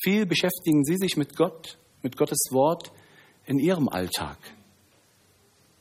viel 0.01 0.25
beschäftigen 0.25 0.83
Sie 0.83 0.95
sich 0.95 1.17
mit 1.17 1.35
Gott, 1.35 1.77
mit 2.01 2.17
Gottes 2.17 2.47
Wort 2.51 2.91
in 3.45 3.59
Ihrem 3.59 3.89
Alltag? 3.89 4.37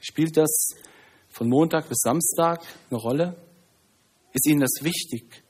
Spielt 0.09 0.37
das 0.37 0.69
von 1.29 1.49
Montag 1.49 1.89
bis 1.89 1.99
Samstag 1.99 2.63
eine 2.91 3.01
Rolle? 3.01 3.37
Ist 4.33 4.47
Ihnen 4.47 4.61
das 4.61 4.85
wichtig, 4.85 5.43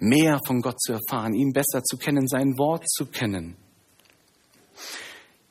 mehr 0.00 0.40
von 0.44 0.60
Gott 0.60 0.80
zu 0.80 0.92
erfahren, 0.94 1.34
ihn 1.34 1.52
besser 1.52 1.84
zu 1.84 1.96
kennen, 1.96 2.26
sein 2.26 2.58
Wort 2.58 2.88
zu 2.90 3.06
kennen? 3.06 3.56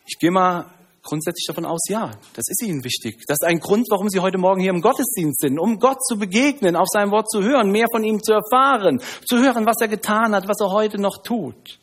Ich 0.05 0.19
gehe 0.19 0.31
mal 0.31 0.65
grundsätzlich 1.01 1.45
davon 1.47 1.63
aus, 1.63 1.79
ja, 1.87 2.11
das 2.33 2.43
ist 2.49 2.61
Ihnen 2.61 2.83
wichtig. 2.83 3.23
Das 3.25 3.37
ist 3.39 3.47
ein 3.47 3.59
Grund, 3.59 3.87
warum 3.89 4.09
Sie 4.09 4.19
heute 4.19 4.37
Morgen 4.37 4.59
hier 4.59 4.71
im 4.71 4.81
Gottesdienst 4.81 5.39
sind, 5.39 5.57
um 5.57 5.79
Gott 5.79 6.03
zu 6.03 6.17
begegnen, 6.17 6.75
auf 6.75 6.87
sein 6.91 7.11
Wort 7.11 7.29
zu 7.31 7.41
hören, 7.41 7.71
mehr 7.71 7.87
von 7.89 8.03
ihm 8.03 8.21
zu 8.21 8.33
erfahren, 8.33 8.99
zu 9.25 9.37
hören, 9.37 9.65
was 9.65 9.79
er 9.79 9.87
getan 9.87 10.35
hat, 10.35 10.45
was 10.49 10.59
er 10.59 10.71
heute 10.71 10.99
noch 10.99 11.23
tut. 11.23 11.79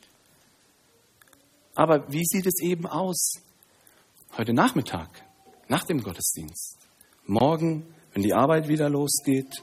Aber 1.75 2.05
wie 2.13 2.25
sieht 2.27 2.47
es 2.47 2.61
eben 2.61 2.87
aus 2.87 3.41
heute 4.37 4.53
Nachmittag, 4.53 5.26
nach 5.69 5.85
dem 5.85 6.03
Gottesdienst? 6.03 6.79
Morgen, 7.25 7.87
wenn 8.13 8.23
die 8.23 8.35
Arbeit 8.35 8.69
wieder 8.69 8.89
losgeht, 8.89 9.63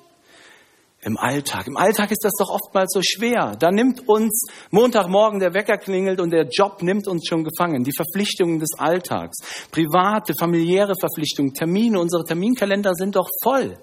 im 1.06 1.18
Alltag. 1.18 1.68
Im 1.68 1.78
Alltag 1.78 2.12
ist 2.12 2.24
das 2.24 2.34
doch 2.38 2.50
oftmals 2.50 2.92
so 2.94 3.02
schwer. 3.04 3.56
Da 3.60 3.72
nimmt 3.72 4.08
uns 4.08 4.46
Montagmorgen 4.72 5.40
der 5.40 5.54
Wecker 5.54 5.78
klingelt 5.78 6.20
und 6.20 6.32
der 6.32 6.48
Job 6.48 6.82
nimmt 6.82 7.08
uns 7.08 7.28
schon 7.28 7.44
gefangen. 7.44 7.84
Die 7.84 7.92
Verpflichtungen 7.96 8.60
des 8.60 8.70
Alltags, 8.78 9.68
private, 9.72 10.34
familiäre 10.40 10.94
Verpflichtungen, 11.00 11.54
Termine, 11.54 12.00
unsere 12.00 12.24
Terminkalender 12.24 12.94
sind 12.94 13.16
doch 13.16 13.28
voll. 13.44 13.78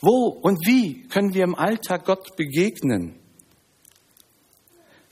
Wo 0.00 0.28
und 0.28 0.66
wie 0.66 1.06
können 1.08 1.34
wir 1.34 1.44
im 1.44 1.54
Alltag 1.54 2.04
Gott 2.04 2.36
begegnen? 2.36 3.20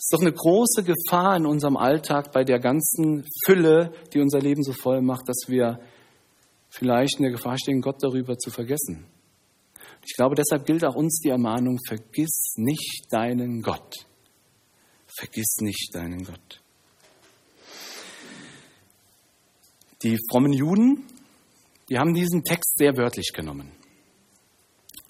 Es 0.02 0.06
ist 0.06 0.14
doch 0.14 0.20
eine 0.20 0.32
große 0.32 0.82
Gefahr 0.82 1.36
in 1.36 1.46
unserem 1.46 1.76
Alltag 1.76 2.32
bei 2.32 2.42
der 2.42 2.58
ganzen 2.58 3.24
Fülle, 3.46 3.92
die 4.12 4.18
unser 4.18 4.40
Leben 4.40 4.64
so 4.64 4.72
voll 4.72 5.00
macht, 5.00 5.28
dass 5.28 5.44
wir 5.46 5.78
vielleicht 6.70 7.18
in 7.18 7.22
der 7.22 7.30
Gefahr 7.30 7.56
stehen, 7.56 7.80
Gott 7.80 8.02
darüber 8.02 8.36
zu 8.36 8.50
vergessen. 8.50 9.06
Ich 10.04 10.16
glaube, 10.16 10.34
deshalb 10.34 10.66
gilt 10.66 10.84
auch 10.84 10.96
uns 10.96 11.20
die 11.20 11.28
Ermahnung, 11.28 11.78
vergiss 11.86 12.54
nicht 12.56 13.04
deinen 13.12 13.62
Gott. 13.62 13.94
Vergiss 15.06 15.58
nicht 15.60 15.94
deinen 15.94 16.24
Gott. 16.24 16.60
Die 20.02 20.18
frommen 20.32 20.52
Juden, 20.52 21.06
die 21.88 21.96
haben 21.96 22.12
diesen 22.12 22.42
Text 22.42 22.76
sehr 22.76 22.96
wörtlich 22.96 23.30
genommen. 23.32 23.70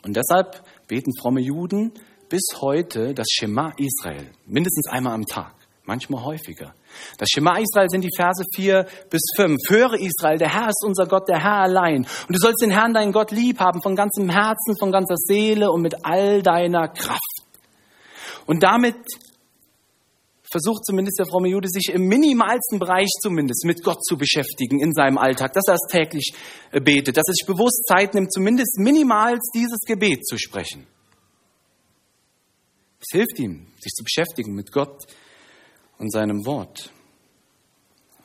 Und 0.04 0.14
deshalb 0.14 0.62
beten 0.86 1.12
fromme 1.18 1.40
Juden 1.40 1.94
bis 2.32 2.62
heute 2.62 3.12
das 3.12 3.26
Schema 3.30 3.74
Israel, 3.76 4.26
mindestens 4.46 4.88
einmal 4.88 5.12
am 5.12 5.26
Tag 5.26 5.52
manchmal 5.84 6.24
häufiger. 6.24 6.74
Das 7.18 7.28
Schema 7.28 7.58
Israel 7.58 7.90
sind 7.90 8.04
die 8.04 8.10
Verse 8.16 8.42
4 8.54 8.86
bis 9.10 9.20
5. 9.36 9.58
Höre 9.68 9.94
Israel, 10.00 10.38
der 10.38 10.48
Herr 10.48 10.68
ist 10.68 10.82
unser 10.82 11.06
Gott, 11.06 11.28
der 11.28 11.42
Herr 11.42 11.60
allein. 11.60 12.06
Und 12.06 12.30
du 12.30 12.38
sollst 12.38 12.62
den 12.62 12.70
Herrn, 12.70 12.94
deinen 12.94 13.12
Gott, 13.12 13.32
lieb 13.32 13.60
haben, 13.60 13.82
von 13.82 13.94
ganzem 13.94 14.30
Herzen, 14.30 14.78
von 14.78 14.90
ganzer 14.90 15.16
Seele 15.16 15.70
und 15.70 15.82
mit 15.82 16.06
all 16.06 16.40
deiner 16.40 16.88
Kraft. 16.88 17.42
Und 18.46 18.62
damit 18.62 18.96
versucht 20.50 20.86
zumindest 20.86 21.18
der 21.18 21.26
fromme 21.26 21.48
Jude, 21.50 21.68
sich 21.68 21.90
im 21.92 22.06
minimalsten 22.06 22.78
Bereich 22.78 23.10
zumindest 23.20 23.66
mit 23.66 23.84
Gott 23.84 24.02
zu 24.02 24.16
beschäftigen 24.16 24.80
in 24.80 24.94
seinem 24.94 25.18
Alltag, 25.18 25.52
dass 25.52 25.64
er 25.68 25.74
es 25.74 25.86
täglich 25.90 26.32
betet, 26.70 27.18
dass 27.18 27.28
er 27.28 27.34
sich 27.34 27.46
bewusst 27.46 27.84
Zeit 27.86 28.14
nimmt, 28.14 28.32
zumindest 28.32 28.78
minimals 28.78 29.50
dieses 29.54 29.80
Gebet 29.80 30.24
zu 30.24 30.38
sprechen. 30.38 30.86
Hilft 33.12 33.38
ihm, 33.38 33.66
sich 33.78 33.92
zu 33.92 34.04
beschäftigen 34.04 34.54
mit 34.54 34.72
Gott 34.72 35.04
und 35.98 36.10
seinem 36.10 36.46
Wort. 36.46 36.90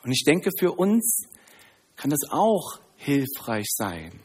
Und 0.03 0.13
ich 0.13 0.23
denke, 0.25 0.49
für 0.57 0.71
uns 0.71 1.27
kann 1.97 2.09
das 2.09 2.21
auch 2.31 2.79
hilfreich 2.95 3.67
sein. 3.69 4.21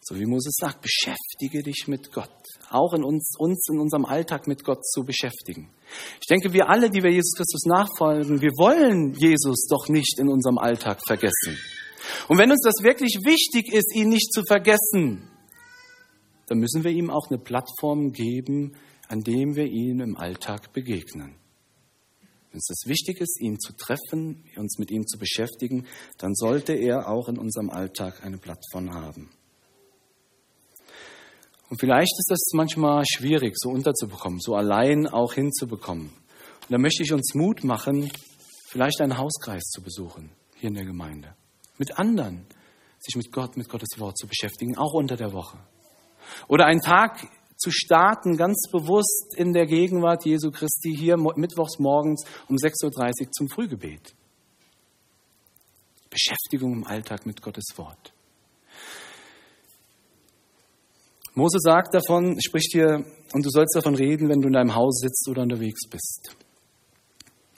So 0.00 0.16
wie 0.16 0.26
Moses 0.26 0.54
sagt, 0.58 0.82
beschäftige 0.82 1.62
dich 1.62 1.86
mit 1.86 2.12
Gott. 2.12 2.28
Auch 2.68 2.92
in 2.94 3.04
uns, 3.04 3.36
uns 3.38 3.68
in 3.72 3.78
unserem 3.78 4.04
Alltag 4.04 4.48
mit 4.48 4.64
Gott 4.64 4.84
zu 4.84 5.02
beschäftigen. 5.02 5.70
Ich 6.20 6.26
denke, 6.26 6.52
wir 6.52 6.68
alle, 6.68 6.90
die 6.90 7.02
wir 7.02 7.10
Jesus 7.10 7.34
Christus 7.36 7.64
nachfolgen, 7.64 8.42
wir 8.42 8.50
wollen 8.58 9.14
Jesus 9.14 9.66
doch 9.70 9.88
nicht 9.88 10.18
in 10.18 10.28
unserem 10.28 10.58
Alltag 10.58 11.00
vergessen. 11.06 11.56
Und 12.28 12.38
wenn 12.38 12.50
uns 12.50 12.60
das 12.62 12.82
wirklich 12.84 13.20
wichtig 13.24 13.72
ist, 13.72 13.94
ihn 13.94 14.08
nicht 14.08 14.32
zu 14.32 14.42
vergessen, 14.46 15.30
dann 16.48 16.58
müssen 16.58 16.82
wir 16.82 16.90
ihm 16.90 17.08
auch 17.08 17.30
eine 17.30 17.38
Plattform 17.38 18.12
geben, 18.12 18.76
an 19.08 19.20
dem 19.20 19.56
wir 19.56 19.66
ihm 19.66 20.00
im 20.00 20.16
Alltag 20.16 20.72
begegnen. 20.72 21.36
Wenn 22.50 22.58
es 22.58 22.84
wichtig 22.86 23.20
ist, 23.20 23.40
ihn 23.40 23.58
zu 23.58 23.72
treffen, 23.72 24.44
uns 24.56 24.78
mit 24.78 24.92
ihm 24.92 25.06
zu 25.06 25.18
beschäftigen, 25.18 25.86
dann 26.18 26.34
sollte 26.34 26.72
er 26.72 27.08
auch 27.08 27.28
in 27.28 27.36
unserem 27.36 27.68
Alltag 27.68 28.24
eine 28.24 28.38
Plattform 28.38 28.94
haben. 28.94 29.30
Und 31.68 31.80
vielleicht 31.80 32.12
ist 32.16 32.30
das 32.30 32.50
manchmal 32.52 33.04
schwierig, 33.04 33.54
so 33.56 33.70
unterzubekommen, 33.70 34.38
so 34.38 34.54
allein 34.54 35.08
auch 35.08 35.32
hinzubekommen. 35.32 36.06
Und 36.06 36.70
da 36.70 36.78
möchte 36.78 37.02
ich 37.02 37.12
uns 37.12 37.34
Mut 37.34 37.64
machen, 37.64 38.10
vielleicht 38.68 39.00
einen 39.00 39.18
Hauskreis 39.18 39.64
zu 39.64 39.82
besuchen, 39.82 40.30
hier 40.54 40.68
in 40.68 40.74
der 40.74 40.84
Gemeinde. 40.84 41.34
Mit 41.78 41.98
anderen, 41.98 42.46
sich 43.00 43.16
mit 43.16 43.32
Gott, 43.32 43.56
mit 43.56 43.68
Gottes 43.68 43.98
Wort 43.98 44.16
zu 44.16 44.28
beschäftigen, 44.28 44.78
auch 44.78 44.92
unter 44.92 45.16
der 45.16 45.32
Woche. 45.32 45.58
Oder 46.46 46.66
einen 46.66 46.80
Tag 46.80 47.26
zu 47.56 47.70
starten, 47.70 48.36
ganz 48.36 48.68
bewusst 48.70 49.34
in 49.36 49.52
der 49.52 49.66
Gegenwart 49.66 50.24
Jesu 50.24 50.50
Christi 50.50 50.94
hier 50.96 51.16
mittwochs 51.16 51.78
morgens 51.78 52.24
um 52.48 52.56
6.30 52.56 53.26
Uhr 53.26 53.32
zum 53.32 53.48
Frühgebet. 53.48 54.14
Beschäftigung 56.10 56.72
im 56.72 56.86
Alltag 56.86 57.26
mit 57.26 57.42
Gottes 57.42 57.76
Wort. 57.76 58.12
Mose 61.34 61.58
sagt 61.58 61.94
davon, 61.94 62.40
spricht 62.40 62.72
hier, 62.72 63.04
und 63.32 63.44
du 63.44 63.50
sollst 63.50 63.74
davon 63.74 63.96
reden, 63.96 64.28
wenn 64.28 64.40
du 64.40 64.46
in 64.46 64.52
deinem 64.52 64.76
Haus 64.76 65.00
sitzt 65.00 65.28
oder 65.28 65.42
unterwegs 65.42 65.88
bist. 65.88 66.36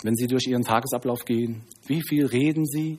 Wenn 0.02 0.14
sie 0.14 0.26
durch 0.26 0.46
ihren 0.46 0.62
Tagesablauf 0.62 1.24
gehen, 1.26 1.64
wie 1.86 2.00
viel 2.00 2.24
reden 2.24 2.64
sie 2.64 2.98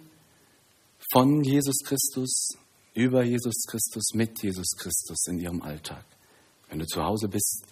von 1.11 1.41
Jesus 1.43 1.79
Christus, 1.83 2.49
über 2.93 3.23
Jesus 3.23 3.65
Christus, 3.67 4.13
mit 4.13 4.43
Jesus 4.43 4.75
Christus 4.77 5.25
in 5.27 5.39
ihrem 5.39 5.63
Alltag? 5.63 6.05
Wenn 6.69 6.79
du 6.79 6.85
zu 6.85 7.03
Hause 7.03 7.27
bist, 7.27 7.65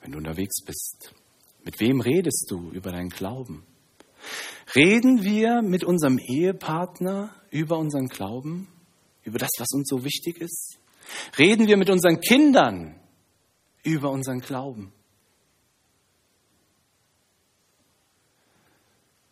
wenn 0.00 0.12
du 0.12 0.18
unterwegs 0.18 0.62
bist? 0.64 1.14
Mit 1.64 1.80
wem 1.80 2.00
redest 2.00 2.46
du 2.50 2.70
über 2.70 2.92
deinen 2.92 3.10
Glauben? 3.10 3.66
Reden 4.74 5.22
wir 5.22 5.62
mit 5.62 5.84
unserem 5.84 6.18
Ehepartner 6.18 7.34
über 7.50 7.78
unseren 7.78 8.08
Glauben, 8.08 8.68
über 9.22 9.38
das, 9.38 9.50
was 9.58 9.68
uns 9.72 9.88
so 9.88 10.04
wichtig 10.04 10.40
ist? 10.40 10.78
Reden 11.38 11.66
wir 11.66 11.76
mit 11.76 11.90
unseren 11.90 12.20
Kindern 12.20 13.00
über 13.82 14.10
unseren 14.10 14.40
Glauben? 14.40 14.92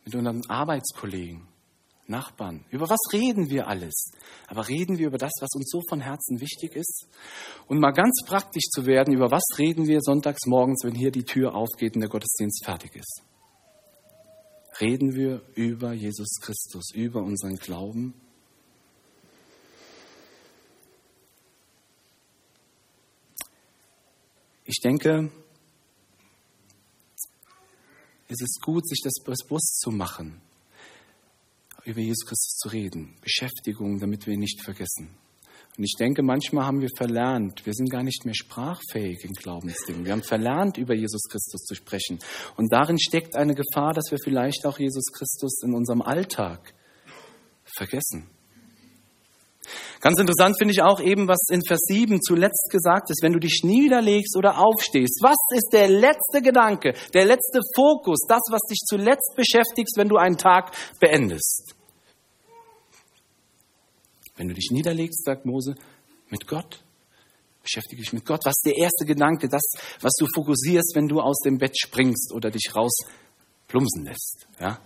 Mit 0.04 0.14
unseren 0.14 0.40
Arbeitskollegen? 0.48 1.46
Nachbarn. 2.08 2.64
Über 2.70 2.88
was 2.88 3.00
reden 3.12 3.50
wir 3.50 3.66
alles? 3.66 4.12
Aber 4.46 4.68
reden 4.68 4.98
wir 4.98 5.08
über 5.08 5.18
das, 5.18 5.32
was 5.40 5.50
uns 5.54 5.68
so 5.70 5.80
von 5.88 6.00
Herzen 6.00 6.40
wichtig 6.40 6.76
ist? 6.76 7.06
Und 7.66 7.80
mal 7.80 7.92
ganz 7.92 8.22
praktisch 8.26 8.64
zu 8.70 8.86
werden, 8.86 9.12
über 9.12 9.30
was 9.30 9.44
reden 9.58 9.86
wir 9.86 10.00
sonntags 10.00 10.46
morgens, 10.46 10.84
wenn 10.84 10.94
hier 10.94 11.10
die 11.10 11.24
Tür 11.24 11.54
aufgeht 11.54 11.94
und 11.94 12.00
der 12.00 12.10
Gottesdienst 12.10 12.64
fertig 12.64 12.94
ist? 12.94 13.22
Reden 14.80 15.14
wir 15.14 15.42
über 15.54 15.92
Jesus 15.92 16.38
Christus, 16.40 16.92
über 16.94 17.22
unseren 17.22 17.56
Glauben? 17.56 18.14
Ich 24.64 24.80
denke, 24.82 25.30
es 28.28 28.40
ist 28.40 28.60
gut, 28.62 28.86
sich 28.88 29.00
das 29.02 29.14
bewusst 29.24 29.80
zu 29.80 29.90
machen 29.90 30.42
über 31.86 32.00
Jesus 32.00 32.26
Christus 32.26 32.56
zu 32.56 32.68
reden. 32.68 33.16
Beschäftigung, 33.22 34.00
damit 34.00 34.26
wir 34.26 34.34
ihn 34.34 34.40
nicht 34.40 34.62
vergessen. 34.62 35.16
Und 35.78 35.84
ich 35.84 35.94
denke, 35.98 36.22
manchmal 36.22 36.64
haben 36.64 36.80
wir 36.80 36.88
verlernt, 36.96 37.66
wir 37.66 37.74
sind 37.74 37.90
gar 37.90 38.02
nicht 38.02 38.24
mehr 38.24 38.34
sprachfähig 38.34 39.24
in 39.24 39.32
Glaubensdingen. 39.32 40.04
Wir 40.04 40.12
haben 40.12 40.22
verlernt, 40.22 40.78
über 40.78 40.94
Jesus 40.94 41.22
Christus 41.28 41.62
zu 41.64 41.74
sprechen. 41.74 42.18
Und 42.56 42.72
darin 42.72 42.98
steckt 42.98 43.36
eine 43.36 43.54
Gefahr, 43.54 43.92
dass 43.92 44.10
wir 44.10 44.18
vielleicht 44.22 44.64
auch 44.64 44.78
Jesus 44.78 45.12
Christus 45.12 45.62
in 45.62 45.74
unserem 45.74 46.00
Alltag 46.00 46.72
vergessen. 47.64 48.30
Ganz 50.00 50.18
interessant 50.18 50.56
finde 50.58 50.72
ich 50.72 50.82
auch 50.82 51.00
eben, 51.00 51.28
was 51.28 51.48
in 51.50 51.60
Vers 51.66 51.80
7 51.88 52.22
zuletzt 52.22 52.68
gesagt 52.70 53.10
ist, 53.10 53.22
wenn 53.22 53.32
du 53.32 53.40
dich 53.40 53.62
niederlegst 53.64 54.36
oder 54.36 54.58
aufstehst. 54.58 55.20
Was 55.22 55.36
ist 55.54 55.70
der 55.72 55.88
letzte 55.88 56.40
Gedanke, 56.40 56.94
der 57.12 57.26
letzte 57.26 57.60
Fokus, 57.74 58.20
das, 58.28 58.42
was 58.50 58.62
dich 58.70 58.78
zuletzt 58.86 59.34
beschäftigst, 59.36 59.98
wenn 59.98 60.08
du 60.08 60.16
einen 60.16 60.38
Tag 60.38 60.72
beendest? 61.00 61.75
Wenn 64.36 64.48
du 64.48 64.54
dich 64.54 64.70
niederlegst, 64.70 65.24
sagt 65.24 65.46
Mose, 65.46 65.74
mit 66.30 66.46
Gott. 66.46 66.82
Beschäftige 67.62 68.02
dich 68.02 68.12
mit 68.12 68.24
Gott. 68.24 68.44
Was 68.44 68.54
ist 68.62 68.66
der 68.66 68.76
erste 68.76 69.04
Gedanke, 69.06 69.48
das, 69.48 69.62
was 70.00 70.12
du 70.18 70.26
fokussierst, 70.34 70.92
wenn 70.94 71.08
du 71.08 71.20
aus 71.20 71.38
dem 71.40 71.58
Bett 71.58 71.76
springst 71.78 72.32
oder 72.32 72.50
dich 72.50 72.74
raus 72.76 72.92
plumpsen 73.66 74.04
lässt? 74.04 74.46
Ja? 74.60 74.78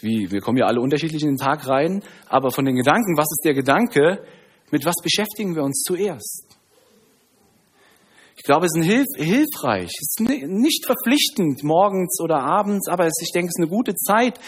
Wie, 0.00 0.30
wir 0.30 0.40
kommen 0.40 0.58
ja 0.58 0.66
alle 0.66 0.80
unterschiedlich 0.80 1.22
in 1.22 1.30
den 1.30 1.36
Tag 1.38 1.66
rein, 1.66 2.02
aber 2.28 2.50
von 2.50 2.64
den 2.64 2.76
Gedanken, 2.76 3.16
was 3.16 3.26
ist 3.30 3.42
der 3.44 3.54
Gedanke, 3.54 4.24
mit 4.70 4.84
was 4.84 4.96
beschäftigen 5.02 5.56
wir 5.56 5.64
uns 5.64 5.82
zuerst? 5.82 6.44
Ich 8.36 8.44
glaube, 8.44 8.66
es 8.66 8.76
ist 8.76 8.84
hilf, 8.84 9.06
hilfreich, 9.16 9.90
es 9.90 10.14
ist 10.16 10.20
nicht 10.20 10.86
verpflichtend 10.86 11.64
morgens 11.64 12.20
oder 12.20 12.38
abends, 12.38 12.88
aber 12.88 13.08
ich 13.08 13.32
denke, 13.32 13.48
es 13.48 13.58
ist 13.58 13.62
eine 13.62 13.68
gute 13.68 13.94
Zeit, 13.96 14.38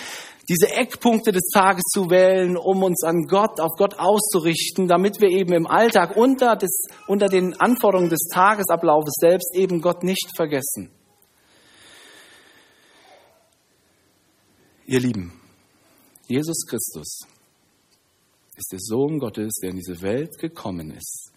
diese 0.51 0.69
Eckpunkte 0.69 1.31
des 1.31 1.49
Tages 1.55 1.85
zu 1.85 2.11
wählen, 2.11 2.57
um 2.57 2.83
uns 2.83 3.05
an 3.05 3.29
Gott, 3.29 3.61
auf 3.61 3.77
Gott 3.79 3.95
auszurichten, 4.01 4.89
damit 4.89 5.21
wir 5.21 5.29
eben 5.29 5.53
im 5.53 5.69
Alltag 5.69 6.17
unter, 6.17 6.57
des, 6.57 6.89
unter 7.07 7.29
den 7.29 7.55
Anforderungen 7.61 8.11
des 8.11 8.27
Tagesablaufes 8.33 9.15
selbst 9.21 9.55
eben 9.55 9.81
Gott 9.81 10.03
nicht 10.03 10.29
vergessen. 10.35 10.91
Ihr 14.87 14.99
Lieben, 14.99 15.41
Jesus 16.27 16.67
Christus 16.67 17.21
ist 18.57 18.73
der 18.73 18.81
Sohn 18.81 19.21
Gottes, 19.21 19.53
der 19.63 19.71
in 19.71 19.77
diese 19.77 20.03
Welt 20.03 20.37
gekommen 20.39 20.91
ist, 20.91 21.31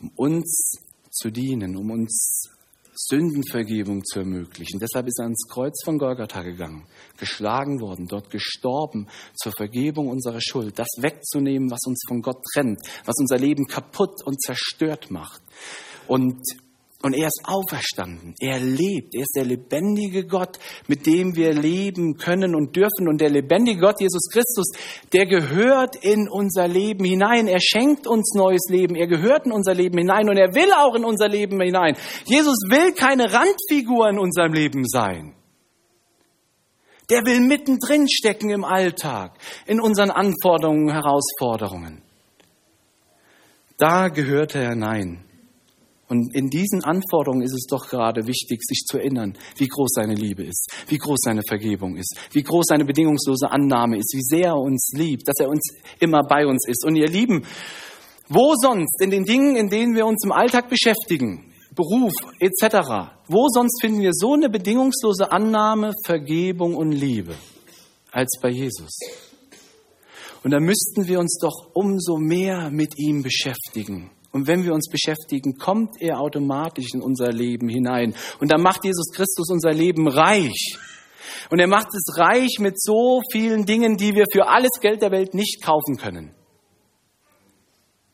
um 0.00 0.10
uns 0.16 0.78
zu 1.10 1.30
dienen, 1.30 1.76
um 1.76 1.90
uns 1.90 2.55
Sündenvergebung 2.96 4.04
zu 4.04 4.20
ermöglichen. 4.20 4.80
Deshalb 4.80 5.06
ist 5.06 5.18
er 5.18 5.24
ans 5.24 5.46
Kreuz 5.48 5.84
von 5.84 5.98
Golgatha 5.98 6.42
gegangen, 6.42 6.86
geschlagen 7.18 7.80
worden, 7.80 8.06
dort 8.06 8.30
gestorben 8.30 9.08
zur 9.34 9.52
Vergebung 9.52 10.08
unserer 10.08 10.40
Schuld, 10.40 10.78
das 10.78 10.88
wegzunehmen, 10.98 11.70
was 11.70 11.80
uns 11.86 12.02
von 12.08 12.22
Gott 12.22 12.42
trennt, 12.52 12.80
was 13.04 13.14
unser 13.18 13.38
Leben 13.38 13.66
kaputt 13.66 14.22
und 14.24 14.40
zerstört 14.40 15.10
macht. 15.10 15.42
Und 16.08 16.40
und 17.02 17.14
er 17.14 17.26
ist 17.26 17.42
auferstanden. 17.44 18.34
Er 18.40 18.58
lebt. 18.58 19.14
Er 19.14 19.22
ist 19.22 19.36
der 19.36 19.44
lebendige 19.44 20.26
Gott, 20.26 20.58
mit 20.88 21.06
dem 21.06 21.36
wir 21.36 21.52
leben 21.52 22.16
können 22.16 22.54
und 22.54 22.74
dürfen. 22.74 23.06
Und 23.06 23.20
der 23.20 23.28
lebendige 23.28 23.80
Gott, 23.80 24.00
Jesus 24.00 24.28
Christus, 24.32 24.72
der 25.12 25.26
gehört 25.26 25.96
in 25.96 26.28
unser 26.28 26.66
Leben 26.66 27.04
hinein. 27.04 27.48
Er 27.48 27.60
schenkt 27.60 28.06
uns 28.06 28.32
neues 28.34 28.66
Leben. 28.70 28.96
Er 28.96 29.06
gehört 29.06 29.46
in 29.46 29.52
unser 29.52 29.74
Leben 29.74 29.98
hinein. 29.98 30.28
Und 30.28 30.38
er 30.38 30.54
will 30.54 30.72
auch 30.72 30.94
in 30.94 31.04
unser 31.04 31.28
Leben 31.28 31.60
hinein. 31.60 31.96
Jesus 32.24 32.56
will 32.70 32.92
keine 32.94 33.32
Randfigur 33.32 34.08
in 34.08 34.18
unserem 34.18 34.54
Leben 34.54 34.86
sein. 34.86 35.34
Der 37.10 37.24
will 37.24 37.40
mittendrin 37.40 38.08
stecken 38.08 38.50
im 38.50 38.64
Alltag, 38.64 39.38
in 39.66 39.80
unseren 39.80 40.10
Anforderungen, 40.10 40.90
Herausforderungen. 40.90 42.02
Da 43.76 44.08
gehört 44.08 44.54
er 44.54 44.70
hinein. 44.70 45.25
Und 46.08 46.34
in 46.34 46.48
diesen 46.50 46.84
Anforderungen 46.84 47.42
ist 47.42 47.54
es 47.54 47.66
doch 47.68 47.88
gerade 47.88 48.26
wichtig, 48.26 48.62
sich 48.62 48.84
zu 48.86 48.98
erinnern, 48.98 49.36
wie 49.56 49.66
groß 49.66 49.90
seine 49.92 50.14
Liebe 50.14 50.44
ist, 50.44 50.70
wie 50.86 50.98
groß 50.98 51.18
seine 51.20 51.42
Vergebung 51.48 51.96
ist, 51.96 52.16
wie 52.30 52.42
groß 52.42 52.66
seine 52.68 52.84
bedingungslose 52.84 53.50
Annahme 53.50 53.98
ist, 53.98 54.14
wie 54.14 54.22
sehr 54.22 54.50
er 54.50 54.56
uns 54.56 54.90
liebt, 54.94 55.26
dass 55.26 55.40
er 55.40 55.48
uns 55.48 55.68
immer 55.98 56.22
bei 56.22 56.46
uns 56.46 56.66
ist. 56.68 56.84
Und 56.84 56.94
ihr 56.94 57.08
Lieben, 57.08 57.44
wo 58.28 58.54
sonst 58.54 59.02
in 59.02 59.10
den 59.10 59.24
Dingen, 59.24 59.56
in 59.56 59.68
denen 59.68 59.96
wir 59.96 60.06
uns 60.06 60.24
im 60.24 60.30
Alltag 60.30 60.68
beschäftigen, 60.68 61.52
Beruf 61.74 62.12
etc., 62.38 63.10
wo 63.26 63.48
sonst 63.48 63.80
finden 63.80 64.00
wir 64.00 64.12
so 64.12 64.34
eine 64.34 64.48
bedingungslose 64.48 65.32
Annahme, 65.32 65.92
Vergebung 66.04 66.76
und 66.76 66.92
Liebe 66.92 67.34
als 68.12 68.38
bei 68.40 68.50
Jesus? 68.50 68.96
Und 70.44 70.52
da 70.52 70.60
müssten 70.60 71.08
wir 71.08 71.18
uns 71.18 71.38
doch 71.40 71.74
umso 71.74 72.16
mehr 72.16 72.70
mit 72.70 72.96
ihm 72.96 73.24
beschäftigen 73.24 74.12
und 74.36 74.46
wenn 74.46 74.64
wir 74.64 74.74
uns 74.74 74.90
beschäftigen, 74.90 75.56
kommt 75.56 75.94
er 75.98 76.20
automatisch 76.20 76.92
in 76.92 77.00
unser 77.00 77.32
Leben 77.32 77.70
hinein. 77.70 78.14
Und 78.38 78.52
dann 78.52 78.60
macht 78.60 78.84
Jesus 78.84 79.10
Christus 79.10 79.48
unser 79.48 79.72
Leben 79.72 80.08
reich. 80.08 80.76
Und 81.48 81.58
er 81.58 81.66
macht 81.66 81.88
es 81.94 82.18
reich 82.18 82.58
mit 82.58 82.78
so 82.78 83.22
vielen 83.32 83.64
Dingen, 83.64 83.96
die 83.96 84.14
wir 84.14 84.26
für 84.30 84.46
alles 84.46 84.72
Geld 84.82 85.00
der 85.00 85.10
Welt 85.10 85.32
nicht 85.32 85.62
kaufen 85.62 85.96
können. 85.96 86.34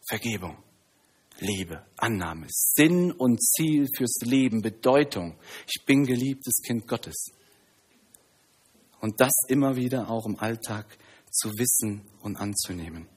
Vergebung, 0.09 0.59
Liebe, 1.41 1.85
Annahme, 1.97 2.47
Sinn 2.51 3.11
und 3.11 3.43
Ziel 3.43 3.89
fürs 3.97 4.19
Leben, 4.23 4.63
Bedeutung. 4.63 5.37
Ich 5.67 5.85
bin 5.85 6.05
geliebtes 6.05 6.63
Kind 6.65 6.87
Gottes. 6.87 7.33
Und 9.01 9.21
das 9.21 9.33
immer 9.49 9.75
wieder 9.75 10.09
auch 10.09 10.27
im 10.27 10.39
Alltag 10.39 10.87
zu 11.33 11.49
wissen 11.59 12.03
und 12.21 12.37
anzunehmen. 12.37 13.09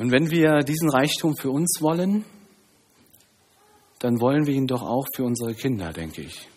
Und 0.00 0.12
wenn 0.12 0.30
wir 0.30 0.60
diesen 0.60 0.88
Reichtum 0.88 1.36
für 1.36 1.50
uns 1.50 1.82
wollen, 1.82 2.24
dann 3.98 4.18
wollen 4.18 4.46
wir 4.46 4.54
ihn 4.54 4.66
doch 4.66 4.80
auch 4.80 5.04
für 5.14 5.24
unsere 5.24 5.52
Kinder, 5.54 5.92
denke 5.92 6.22
ich. 6.22 6.48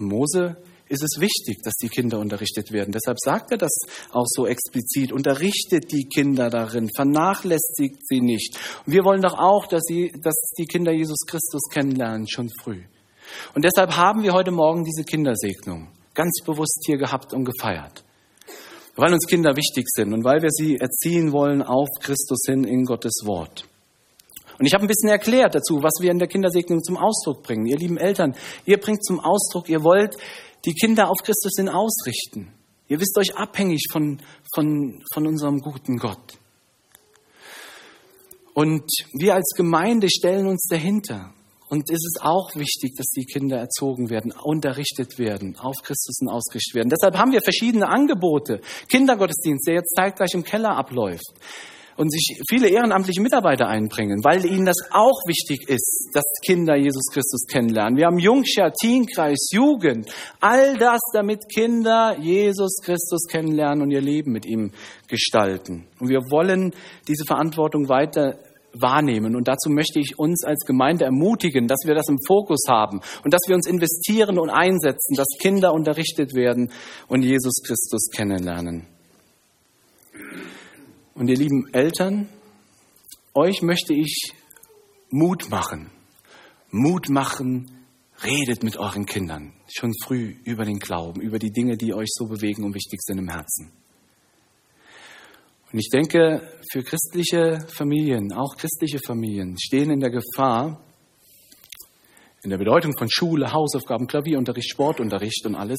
Und 0.00 0.08
Mose 0.08 0.56
ist 0.88 1.04
es 1.04 1.20
wichtig, 1.20 1.62
dass 1.62 1.74
die 1.74 1.88
Kinder 1.88 2.18
unterrichtet 2.18 2.72
werden. 2.72 2.90
Deshalb 2.90 3.18
sagt 3.20 3.52
er 3.52 3.58
das 3.58 3.70
auch 4.10 4.24
so 4.26 4.48
explizit. 4.48 5.12
Unterrichtet 5.12 5.92
die 5.92 6.08
Kinder 6.08 6.50
darin, 6.50 6.90
vernachlässigt 6.92 8.04
sie 8.08 8.20
nicht. 8.20 8.58
Und 8.84 8.92
wir 8.92 9.04
wollen 9.04 9.22
doch 9.22 9.38
auch, 9.38 9.68
dass, 9.68 9.84
sie, 9.84 10.10
dass 10.20 10.34
die 10.58 10.66
Kinder 10.66 10.90
Jesus 10.90 11.20
Christus 11.24 11.70
kennenlernen, 11.70 12.28
schon 12.28 12.50
früh. 12.64 12.82
Und 13.54 13.64
deshalb 13.64 13.96
haben 13.96 14.24
wir 14.24 14.32
heute 14.32 14.50
Morgen 14.50 14.82
diese 14.82 15.04
Kindersegnung 15.04 15.86
ganz 16.14 16.40
bewusst 16.44 16.82
hier 16.84 16.98
gehabt 16.98 17.32
und 17.32 17.44
gefeiert 17.44 18.02
weil 18.98 19.12
uns 19.12 19.26
Kinder 19.26 19.56
wichtig 19.56 19.86
sind 19.88 20.12
und 20.12 20.24
weil 20.24 20.42
wir 20.42 20.50
sie 20.50 20.76
erziehen 20.76 21.32
wollen 21.32 21.62
auf 21.62 21.88
Christus 22.00 22.40
hin 22.46 22.64
in 22.64 22.84
Gottes 22.84 23.22
Wort. 23.24 23.64
Und 24.58 24.66
ich 24.66 24.74
habe 24.74 24.84
ein 24.84 24.88
bisschen 24.88 25.08
erklärt 25.08 25.54
dazu, 25.54 25.84
was 25.84 25.92
wir 26.00 26.10
in 26.10 26.18
der 26.18 26.26
Kindersegnung 26.26 26.82
zum 26.82 26.96
Ausdruck 26.96 27.44
bringen. 27.44 27.64
Ihr 27.66 27.78
lieben 27.78 27.96
Eltern, 27.96 28.34
ihr 28.66 28.78
bringt 28.78 29.04
zum 29.04 29.20
Ausdruck, 29.20 29.68
ihr 29.68 29.84
wollt 29.84 30.16
die 30.64 30.74
Kinder 30.74 31.10
auf 31.10 31.18
Christus 31.22 31.52
hin 31.56 31.68
ausrichten. 31.68 32.52
Ihr 32.88 32.98
wisst 32.98 33.16
euch 33.18 33.36
abhängig 33.36 33.86
von, 33.92 34.18
von, 34.52 35.00
von 35.14 35.26
unserem 35.28 35.60
guten 35.60 35.98
Gott. 35.98 36.36
Und 38.52 38.82
wir 39.12 39.34
als 39.34 39.52
Gemeinde 39.56 40.08
stellen 40.10 40.48
uns 40.48 40.66
dahinter. 40.68 41.32
Und 41.68 41.90
es 41.90 42.04
ist 42.04 42.20
auch 42.22 42.54
wichtig, 42.54 42.94
dass 42.96 43.10
die 43.10 43.24
Kinder 43.24 43.58
erzogen 43.58 44.08
werden, 44.08 44.32
unterrichtet 44.42 45.18
werden, 45.18 45.56
auf 45.58 45.76
Christus 45.82 46.18
ausgerichtet 46.26 46.74
werden. 46.74 46.88
Deshalb 46.88 47.16
haben 47.18 47.32
wir 47.32 47.42
verschiedene 47.42 47.88
Angebote. 47.88 48.60
Kindergottesdienst, 48.88 49.66
der 49.66 49.74
jetzt 49.74 49.94
zeitgleich 49.94 50.32
im 50.32 50.44
Keller 50.44 50.76
abläuft. 50.76 51.34
Und 51.96 52.12
sich 52.12 52.40
viele 52.48 52.68
ehrenamtliche 52.68 53.20
Mitarbeiter 53.20 53.66
einbringen, 53.66 54.22
weil 54.22 54.46
ihnen 54.46 54.64
das 54.64 54.76
auch 54.92 55.18
wichtig 55.26 55.68
ist, 55.68 56.10
dass 56.14 56.22
Kinder 56.46 56.76
Jesus 56.76 57.08
Christus 57.12 57.44
kennenlernen. 57.50 57.98
Wir 57.98 58.06
haben 58.06 58.20
Jungschar, 58.20 58.72
Teenkreis, 58.72 59.48
Jugend. 59.50 60.08
All 60.38 60.76
das, 60.78 61.00
damit 61.12 61.48
Kinder 61.52 62.16
Jesus 62.20 62.78
Christus 62.84 63.26
kennenlernen 63.28 63.82
und 63.82 63.90
ihr 63.90 64.00
Leben 64.00 64.30
mit 64.30 64.46
ihm 64.46 64.70
gestalten. 65.08 65.88
Und 65.98 66.08
wir 66.08 66.20
wollen 66.30 66.72
diese 67.08 67.24
Verantwortung 67.26 67.88
weiter 67.88 68.38
wahrnehmen. 68.72 69.36
Und 69.36 69.48
dazu 69.48 69.70
möchte 69.70 70.00
ich 70.00 70.18
uns 70.18 70.44
als 70.44 70.64
Gemeinde 70.66 71.04
ermutigen, 71.04 71.68
dass 71.68 71.80
wir 71.84 71.94
das 71.94 72.08
im 72.08 72.18
Fokus 72.26 72.64
haben 72.68 73.00
und 73.24 73.32
dass 73.32 73.42
wir 73.46 73.54
uns 73.54 73.66
investieren 73.66 74.38
und 74.38 74.50
einsetzen, 74.50 75.14
dass 75.16 75.28
Kinder 75.40 75.72
unterrichtet 75.72 76.34
werden 76.34 76.70
und 77.08 77.22
Jesus 77.22 77.62
Christus 77.66 78.08
kennenlernen. 78.12 78.86
Und 81.14 81.28
ihr 81.28 81.36
lieben 81.36 81.66
Eltern, 81.72 82.28
euch 83.34 83.62
möchte 83.62 83.94
ich 83.94 84.32
Mut 85.10 85.50
machen. 85.50 85.90
Mut 86.70 87.08
machen, 87.08 87.70
redet 88.22 88.62
mit 88.62 88.76
euren 88.76 89.06
Kindern 89.06 89.52
schon 89.68 89.92
früh 90.04 90.34
über 90.44 90.64
den 90.64 90.78
Glauben, 90.78 91.20
über 91.20 91.38
die 91.38 91.50
Dinge, 91.50 91.76
die 91.76 91.94
euch 91.94 92.08
so 92.10 92.26
bewegen 92.26 92.64
und 92.64 92.74
wichtig 92.74 93.00
sind 93.02 93.18
im 93.18 93.28
Herzen. 93.28 93.72
Und 95.70 95.78
ich 95.78 95.90
denke, 95.90 96.48
für 96.72 96.82
christliche 96.82 97.60
Familien, 97.68 98.32
auch 98.32 98.56
christliche 98.56 98.98
Familien, 98.98 99.56
stehen 99.58 99.90
in 99.90 100.00
der 100.00 100.10
Gefahr, 100.10 100.82
in 102.42 102.50
der 102.50 102.58
Bedeutung 102.58 102.96
von 102.96 103.08
Schule, 103.10 103.52
Hausaufgaben, 103.52 104.06
Klavierunterricht, 104.06 104.70
Sportunterricht 104.70 105.44
und 105.44 105.54
alles, 105.54 105.78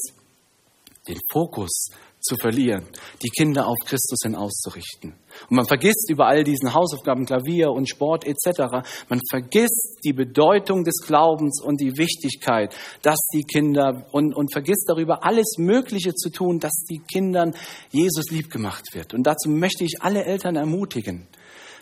den 1.08 1.18
Fokus 1.32 1.90
zu 2.22 2.36
verlieren, 2.36 2.86
die 3.24 3.30
Kinder 3.30 3.68
auf 3.68 3.78
Christus 3.86 4.20
hin 4.24 4.36
auszurichten. 4.36 5.14
Und 5.50 5.56
man 5.56 5.66
vergisst 5.66 6.10
über 6.10 6.28
all 6.28 6.44
diesen 6.44 6.74
Hausaufgaben, 6.74 7.26
Klavier 7.26 7.72
und 7.72 7.90
Sport 7.90 8.26
etc., 8.26 8.88
man 9.10 9.22
vergisst 9.30 10.00
die 10.04 10.14
Bedeutung 10.14 10.84
des 10.84 11.02
Glaubens 11.06 11.62
und 11.62 11.80
die 11.80 11.98
Wichtigkeit, 11.98 12.76
dass 13.02 13.20
die 13.34 13.44
Kinder 13.44 14.08
und, 14.12 14.36
und 14.36 14.52
vergisst 14.52 14.86
darüber 14.88 15.24
alles 15.24 15.56
Mögliche 15.58 16.14
zu 16.14 16.30
tun, 16.30 16.60
dass 16.60 16.84
die 16.90 17.02
Kindern 17.12 17.54
Jesus 17.92 18.30
lieb 18.32 18.50
gemacht 18.50 18.94
wird. 18.94 19.14
Und 19.14 19.24
dazu 19.24 19.50
möchte 19.50 19.84
ich 19.84 20.02
alle 20.02 20.26
Eltern 20.26 20.56
ermutigen 20.56 21.28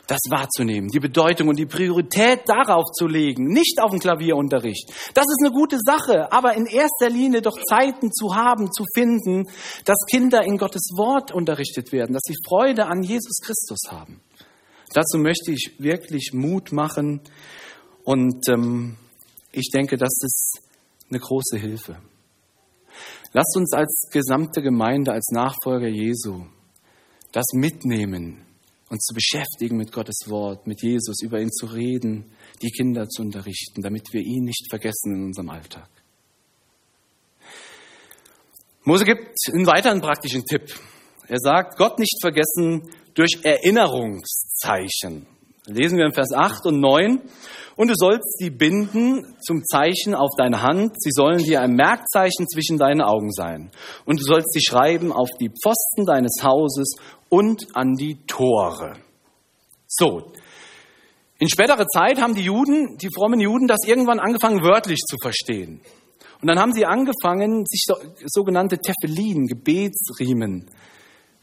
das 0.07 0.19
wahrzunehmen, 0.29 0.89
die 0.89 0.99
Bedeutung 0.99 1.49
und 1.49 1.59
die 1.59 1.65
Priorität 1.65 2.41
darauf 2.47 2.85
zu 2.93 3.07
legen, 3.07 3.47
nicht 3.47 3.81
auf 3.81 3.91
den 3.91 3.99
Klavierunterricht. 3.99 4.89
Das 5.13 5.25
ist 5.25 5.45
eine 5.45 5.53
gute 5.53 5.77
Sache, 5.79 6.31
aber 6.31 6.55
in 6.55 6.65
erster 6.65 7.09
Linie 7.09 7.41
doch 7.41 7.57
Zeiten 7.69 8.11
zu 8.11 8.33
haben, 8.33 8.71
zu 8.71 8.83
finden, 8.95 9.47
dass 9.85 9.97
Kinder 10.09 10.43
in 10.43 10.57
Gottes 10.57 10.91
Wort 10.97 11.33
unterrichtet 11.33 11.91
werden, 11.91 12.13
dass 12.13 12.23
sie 12.25 12.35
Freude 12.47 12.85
an 12.87 13.03
Jesus 13.03 13.39
Christus 13.41 13.79
haben. 13.89 14.21
Dazu 14.93 15.17
möchte 15.17 15.51
ich 15.51 15.75
wirklich 15.79 16.31
Mut 16.33 16.71
machen 16.71 17.21
und 18.03 18.47
ähm, 18.47 18.95
ich 19.51 19.69
denke, 19.73 19.97
das 19.97 20.17
ist 20.23 20.61
eine 21.09 21.19
große 21.19 21.57
Hilfe. 21.57 21.97
Lasst 23.33 23.57
uns 23.57 23.73
als 23.73 24.07
gesamte 24.11 24.61
Gemeinde, 24.61 25.11
als 25.11 25.27
Nachfolger 25.31 25.89
Jesu 25.89 26.45
das 27.33 27.45
mitnehmen, 27.53 28.46
uns 28.89 29.03
zu 29.03 29.13
beschäftigen 29.13 29.77
mit 29.77 29.91
Gottes 29.91 30.27
Wort, 30.27 30.65
mit 30.67 30.81
Jesus, 30.81 31.21
über 31.21 31.39
ihn 31.41 31.51
zu 31.51 31.65
reden, 31.65 32.31
die 32.61 32.69
Kinder 32.69 33.07
zu 33.07 33.21
unterrichten, 33.21 33.81
damit 33.81 34.13
wir 34.13 34.21
ihn 34.21 34.45
nicht 34.45 34.67
vergessen 34.69 35.15
in 35.15 35.23
unserem 35.25 35.49
Alltag. 35.49 35.89
Mose 38.83 39.03
gibt 39.03 39.35
einen 39.51 39.67
weiteren 39.67 39.99
praktischen 39.99 40.45
Tipp. 40.45 40.73
Er 41.27 41.39
sagt, 41.39 41.77
Gott 41.77 41.99
nicht 41.99 42.17
vergessen 42.21 42.89
durch 43.13 43.39
Erinnerungszeichen. 43.43 45.27
Lesen 45.67 45.97
wir 45.97 46.05
in 46.05 46.13
Vers 46.13 46.31
8 46.33 46.65
und 46.67 46.79
9. 46.79 47.21
Und 47.75 47.89
du 47.89 47.93
sollst 47.95 48.37
sie 48.39 48.49
binden 48.49 49.35
zum 49.39 49.63
Zeichen 49.65 50.15
auf 50.15 50.31
deine 50.37 50.61
Hand. 50.61 50.93
Sie 50.97 51.11
sollen 51.11 51.39
dir 51.39 51.61
ein 51.61 51.73
Merkzeichen 51.73 52.47
zwischen 52.47 52.77
deinen 52.77 53.01
Augen 53.01 53.31
sein. 53.31 53.69
Und 54.05 54.19
du 54.19 54.23
sollst 54.23 54.51
sie 54.53 54.61
schreiben 54.61 55.11
auf 55.11 55.29
die 55.39 55.49
Pfosten 55.49 56.05
deines 56.05 56.41
Hauses 56.41 56.95
und 57.29 57.67
an 57.75 57.93
die 57.95 58.25
Tore. 58.25 58.93
So. 59.87 60.31
In 61.39 61.49
späterer 61.49 61.85
Zeit 61.85 62.19
haben 62.19 62.33
die 62.33 62.45
Juden, 62.45 62.97
die 62.97 63.09
frommen 63.13 63.39
Juden, 63.39 63.67
das 63.67 63.85
irgendwann 63.85 64.19
angefangen 64.19 64.63
wörtlich 64.63 64.99
zu 65.07 65.17
verstehen. 65.21 65.81
Und 66.41 66.47
dann 66.47 66.59
haben 66.59 66.73
sie 66.73 66.85
angefangen, 66.85 67.65
sich 67.67 67.85
sogenannte 68.25 68.79
Tefillin, 68.79 69.45
Gebetsriemen, 69.45 70.65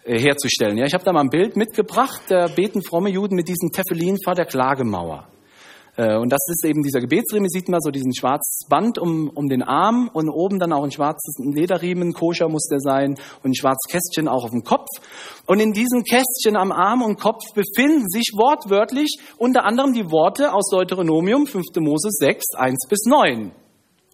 herzustellen. 0.05 0.77
Ja, 0.77 0.87
ich 0.87 0.95
habe 0.95 1.05
da 1.05 1.13
mal 1.13 1.21
ein 1.21 1.31
Bild 1.31 1.57
mitgebracht, 1.57 2.23
da 2.29 2.49
beten 2.49 2.83
fromme 2.83 3.11
Juden 3.11 3.37
mit 3.37 3.49
diesem 3.49 3.71
Tefillin 3.71 4.19
vor 4.23 4.35
der 4.35 4.47
Klagemauer. 4.47 5.29
Äh, 5.97 6.17
und 6.17 6.31
das 6.31 6.41
ist 6.49 6.65
eben 6.65 6.83
dieser 6.83 7.01
Gebetsriemen, 7.01 7.49
sieht 7.49 7.69
man 7.69 7.81
so 7.81 7.91
diesen 7.91 8.15
schwarzes 8.15 8.67
Band 8.69 8.99
um, 8.99 9.31
um 9.31 9.49
den 9.49 9.63
Arm 9.63 10.11
und 10.13 10.29
oben 10.29 10.59
dann 10.59 10.73
auch 10.73 10.85
ein 10.85 10.91
schwarzes 10.91 11.37
Lederriemen, 11.39 12.13
koscher 12.13 12.49
muss 12.49 12.67
der 12.67 12.81
sein 12.81 13.17
und 13.43 13.51
ein 13.51 13.55
schwarzes 13.55 13.91
Kästchen 13.91 14.29
auch 14.29 14.45
auf 14.45 14.51
dem 14.51 14.65
Kopf. 14.65 14.89
Und 15.47 15.61
in 15.61 15.73
diesem 15.73 16.03
Kästchen 16.03 16.57
am 16.57 16.73
Arm 16.73 17.03
und 17.03 17.21
Kopf 17.21 17.43
befinden 17.55 18.09
sich 18.09 18.33
wortwörtlich 18.35 19.19
unter 19.39 19.65
anderem 19.65 19.93
die 19.93 20.11
Worte 20.11 20.53
aus 20.53 20.69
Deuteronomium 20.71 21.47
5. 21.47 21.65
Mose 21.79 22.09
6, 22.11 22.55
1 22.57 22.89
bis 22.89 23.05
9. 23.07 23.53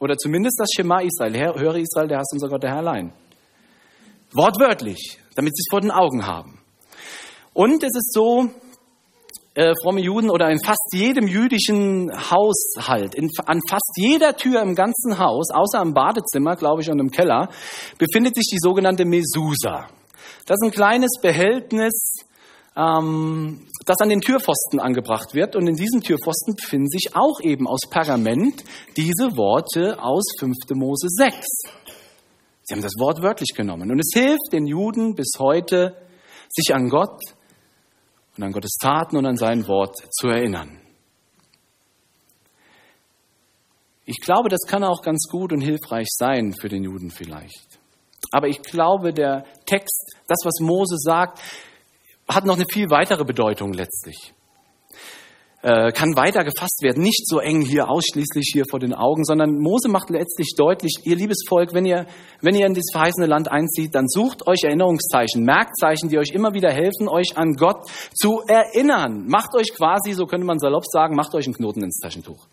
Oder 0.01 0.17
zumindest 0.17 0.59
das 0.59 0.71
Schema 0.75 1.01
Israel. 1.01 1.59
Höre 1.59 1.77
Israel, 1.77 2.09
der 2.09 2.19
hast 2.19 2.33
unser 2.33 2.49
Gott, 2.49 2.63
der 2.63 2.71
Herr 2.71 2.79
allein. 2.79 3.13
Wortwörtlich, 4.33 5.19
damit 5.41 5.57
sie 5.57 5.63
es 5.67 5.71
vor 5.71 5.81
den 5.81 5.91
Augen 5.91 6.27
haben. 6.27 6.59
Und 7.55 7.83
es 7.83 7.97
ist 7.97 8.13
so, 8.13 8.51
äh, 9.55 9.73
fromme 9.83 10.03
Juden 10.03 10.29
oder 10.29 10.51
in 10.51 10.59
fast 10.63 10.93
jedem 10.93 11.27
jüdischen 11.27 12.13
Haushalt, 12.31 13.15
in, 13.15 13.31
an 13.47 13.61
fast 13.67 13.93
jeder 13.97 14.37
Tür 14.37 14.61
im 14.61 14.75
ganzen 14.75 15.19
Haus, 15.19 15.51
außer 15.51 15.81
im 15.81 15.95
Badezimmer, 15.95 16.57
glaube 16.57 16.83
ich, 16.83 16.91
und 16.91 17.01
im 17.01 17.11
Keller, 17.11 17.49
befindet 17.97 18.35
sich 18.35 18.49
die 18.53 18.59
sogenannte 18.61 19.07
Mesusa. 19.07 19.89
Das 20.45 20.57
ist 20.61 20.69
ein 20.69 20.73
kleines 20.73 21.19
Behältnis, 21.23 22.17
ähm, 22.77 23.67
das 23.87 23.97
an 24.01 24.11
den 24.11 24.21
Türpfosten 24.21 24.79
angebracht 24.79 25.35
wird. 25.35 25.57
Und 25.57 25.67
in 25.67 25.75
diesen 25.75 26.03
Türpfosten 26.03 26.55
befinden 26.55 26.89
sich 26.89 27.15
auch 27.15 27.41
eben 27.41 27.67
aus 27.67 27.81
Pergament 27.91 28.63
diese 28.97 29.37
Worte 29.37 30.03
aus 30.03 30.25
5. 30.39 30.55
Mose 30.75 31.09
6. 31.09 31.80
Sie 32.71 32.75
haben 32.77 32.83
das 32.83 33.01
Wort 33.01 33.21
wörtlich 33.21 33.49
genommen. 33.57 33.91
Und 33.91 33.99
es 33.99 34.13
hilft 34.15 34.53
den 34.53 34.65
Juden 34.65 35.17
bis 35.17 35.33
heute, 35.41 35.97
sich 36.49 36.73
an 36.73 36.89
Gott 36.89 37.19
und 38.37 38.45
an 38.45 38.53
Gottes 38.53 38.77
Taten 38.81 39.17
und 39.17 39.27
an 39.27 39.37
sein 39.37 39.67
Wort 39.67 39.97
zu 40.13 40.29
erinnern. 40.29 40.81
Ich 44.05 44.21
glaube, 44.21 44.49
das 44.49 44.61
kann 44.69 44.85
auch 44.85 45.03
ganz 45.03 45.27
gut 45.29 45.53
und 45.53 45.63
hilfreich 45.63 46.07
sein 46.13 46.53
für 46.53 46.69
den 46.69 46.85
Juden 46.85 47.11
vielleicht. 47.11 47.81
Aber 48.31 48.47
ich 48.47 48.63
glaube, 48.63 49.13
der 49.13 49.47
Text, 49.67 50.15
das, 50.29 50.39
was 50.45 50.61
Mose 50.61 50.95
sagt, 50.97 51.41
hat 52.29 52.45
noch 52.45 52.55
eine 52.55 52.67
viel 52.71 52.89
weitere 52.89 53.25
Bedeutung 53.25 53.73
letztlich 53.73 54.33
äh, 55.63 55.93
kann 55.93 56.17
weiter 56.17 56.43
gefasst 56.43 56.81
werden, 56.83 57.03
nicht 57.03 57.27
so 57.27 57.39
eng 57.39 57.61
hier 57.61 57.91
ausschließlich 57.91 58.51
hier 58.53 58.65
vor 58.71 58.81
den 58.81 58.95
Augen, 58.95 59.25
sondern 59.25 59.59
Mose 59.59 59.89
macht 59.89 60.09
letztlich 60.09 60.55
deutlich, 60.57 61.01
ihr 61.05 61.17
liebes 61.17 61.43
Volk, 61.47 61.75
wenn 61.75 61.85
ihr, 61.85 62.07
wenn 62.41 62.55
ihr 62.55 62.67
in 62.67 62.73
dieses 62.73 62.93
verheißene 62.93 63.27
Land 63.27 63.51
einzieht, 63.51 63.95
dann 63.95 64.09
sucht 64.09 64.47
euch 64.47 64.65
Erinnerungszeichen, 64.65 65.45
Merkzeichen, 65.45 66.09
die 66.09 66.19
euch 66.19 66.31
immer 66.31 66.55
wieder 66.55 66.73
helfen, 66.73 67.09
euch 67.09 67.37
an 67.37 67.53
Gott 67.55 67.91
zu 68.15 68.41
erinnern. 68.47 69.27
Macht 69.27 69.55
euch 69.55 69.75
quasi, 69.75 70.13
so 70.15 70.27
könnte 70.27 70.47
man 70.47 70.59
salopp 70.59 70.85
sagen, 70.87 71.15
macht 71.15 71.35
euch 71.35 71.45
einen 71.45 71.55
Knoten 71.55 71.83
ins 71.83 72.01
Taschentuch. 72.01 72.47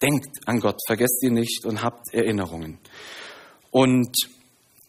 Denkt 0.00 0.28
an 0.46 0.60
Gott, 0.60 0.76
vergesst 0.86 1.22
ihn 1.24 1.34
nicht 1.34 1.66
und 1.66 1.82
habt 1.82 2.14
Erinnerungen. 2.14 2.78
Und 3.70 4.16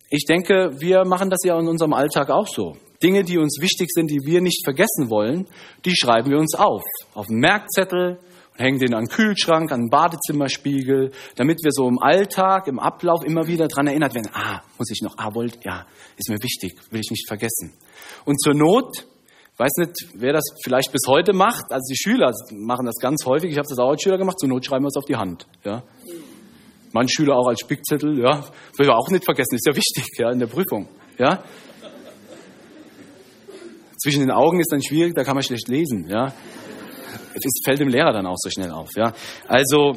ich 0.10 0.26
denke, 0.26 0.80
wir 0.80 1.04
machen 1.04 1.30
das 1.30 1.40
ja 1.44 1.60
in 1.60 1.68
unserem 1.68 1.94
Alltag 1.94 2.30
auch 2.30 2.48
so. 2.48 2.78
Dinge, 3.04 3.24
die 3.24 3.38
uns 3.38 3.60
wichtig 3.62 3.90
sind, 3.92 4.12
die 4.12 4.20
wir 4.26 4.42
nicht 4.42 4.64
vergessen 4.64 5.10
wollen, 5.10 5.48
die 5.86 5.96
schreiben 5.96 6.30
wir 6.30 6.38
uns 6.38 6.56
auf. 6.56 6.84
Auf 7.14 7.30
einen 7.30 7.40
Merkzettel 7.40 8.20
hängen 8.56 8.80
den 8.80 8.94
an 8.94 9.06
den 9.06 9.10
Kühlschrank, 9.10 9.72
an 9.72 9.82
den 9.82 9.90
Badezimmerspiegel, 9.90 11.12
damit 11.36 11.60
wir 11.64 11.72
so 11.72 11.88
im 11.88 12.00
Alltag, 12.00 12.68
im 12.68 12.80
Ablauf 12.80 13.24
immer 13.26 13.48
wieder 13.48 13.68
daran 13.68 13.88
erinnert 13.88 14.14
werden. 14.14 14.30
Ah, 14.34 14.62
muss 14.78 14.92
ich 14.92 15.02
noch, 15.02 15.16
ah, 15.18 15.34
wollt, 15.34 15.64
ja, 15.64 15.86
ist 16.18 16.30
mir 16.30 16.42
wichtig, 16.42 16.74
will 16.92 17.02
ich 17.02 17.12
nicht 17.12 17.28
vergessen. 17.28 17.74
Und 18.26 18.40
zur 18.40 18.54
Not, 18.54 19.08
weiß 19.58 19.72
nicht, 19.78 20.08
wer 20.14 20.34
das 20.34 20.44
vielleicht 20.64 20.92
bis 20.92 21.04
heute 21.08 21.34
macht, 21.34 21.72
also 21.72 21.84
die 21.90 21.98
Schüler 21.98 22.32
machen 22.52 22.86
das 22.86 22.96
ganz 22.96 23.26
häufig, 23.26 23.52
ich 23.52 23.58
habe 23.58 23.68
das 23.68 23.80
auch 23.80 23.90
als 23.90 24.02
Schüler 24.02 24.18
gemacht, 24.18 24.40
zur 24.40 24.50
Not 24.50 24.66
schreiben 24.66 24.84
wir 24.84 24.90
es 24.90 24.98
auf 24.98 25.06
die 25.06 25.16
Hand. 25.16 25.48
Ja. 25.64 25.84
Manche 26.94 27.14
Schüler 27.14 27.38
auch 27.38 27.48
als 27.48 27.62
Spickzettel, 27.62 28.20
ja, 28.20 28.44
will 28.78 28.88
wir 28.88 28.96
auch 28.96 29.10
nicht 29.10 29.24
vergessen, 29.24 29.56
ist 29.56 29.66
ja 29.66 29.76
wichtig, 29.76 30.06
ja, 30.18 30.32
in 30.32 30.40
der 30.40 30.48
Prüfung. 30.48 30.88
Ja. 31.18 31.44
Zwischen 34.02 34.22
den 34.22 34.32
Augen 34.32 34.60
ist 34.60 34.72
dann 34.72 34.82
schwierig, 34.82 35.14
da 35.14 35.24
kann 35.24 35.36
man 35.36 35.44
schlecht 35.44 35.68
lesen. 35.68 36.08
Ja. 36.10 36.34
Es 37.36 37.44
fällt 37.64 37.80
dem 37.80 37.88
Lehrer 37.88 38.12
dann 38.12 38.26
auch 38.26 38.38
so 38.38 38.50
schnell 38.50 38.72
auf. 38.72 38.90
Ja. 38.96 39.14
Also, 39.48 39.96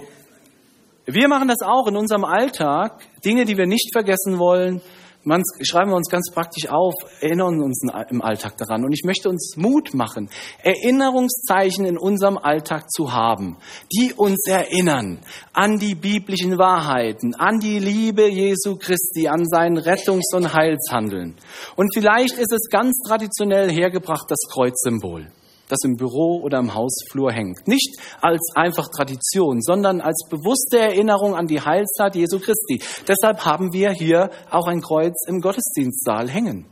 wir 1.07 1.29
machen 1.29 1.49
das 1.49 1.62
auch 1.62 1.87
in 1.87 1.97
unserem 1.97 2.25
Alltag, 2.25 3.01
Dinge, 3.25 3.47
die 3.47 3.57
wir 3.57 3.67
nicht 3.67 3.90
vergessen 3.93 4.38
wollen, 4.38 4.83
man, 5.25 5.43
schreiben 5.61 5.91
wir 5.91 5.97
uns 5.97 6.11
ganz 6.11 6.31
praktisch 6.33 6.69
auf, 6.69 6.95
erinnern 7.21 7.63
uns 7.63 7.83
im 8.11 8.23
Alltag 8.23 8.57
daran. 8.57 8.85
Und 8.85 8.93
ich 8.93 9.03
möchte 9.05 9.29
uns 9.29 9.57
Mut 9.57 9.95
machen, 9.95 10.29
Erinnerungszeichen 10.63 11.85
in 11.85 11.99
unserem 11.99 12.39
Alltag 12.39 12.91
zu 12.91 13.13
haben, 13.13 13.57
die 13.93 14.13
uns 14.13 14.47
erinnern 14.47 15.19
an 15.53 15.79
die 15.79 15.95
biblischen 15.95 16.59
Wahrheiten, 16.59 17.35
an 17.35 17.59
die 17.59 17.79
Liebe 17.79 18.29
Jesu 18.29 18.77
Christi, 18.77 19.29
an 19.29 19.47
sein 19.47 19.79
Rettungs- 19.79 20.35
und 20.35 20.53
Heilshandeln. 20.53 21.35
Und 21.77 21.95
vielleicht 21.95 22.39
ist 22.39 22.53
es 22.53 22.69
ganz 22.71 22.99
traditionell 23.07 23.71
hergebracht 23.71 24.27
das 24.29 24.41
Kreuzsymbol 24.53 25.31
das 25.68 25.79
im 25.85 25.96
Büro 25.96 26.40
oder 26.42 26.59
im 26.59 26.74
Hausflur 26.74 27.33
hängt. 27.33 27.66
Nicht 27.66 27.96
als 28.20 28.53
einfach 28.55 28.88
Tradition, 28.88 29.62
sondern 29.62 30.00
als 30.00 30.27
bewusste 30.29 30.79
Erinnerung 30.79 31.35
an 31.35 31.46
die 31.46 31.61
Heilstat 31.61 32.14
Jesu 32.14 32.38
Christi. 32.38 32.81
Deshalb 33.09 33.44
haben 33.44 33.72
wir 33.72 33.90
hier 33.90 34.31
auch 34.50 34.66
ein 34.66 34.81
Kreuz 34.81 35.27
im 35.27 35.40
Gottesdienstsaal 35.40 36.29
hängen. 36.29 36.66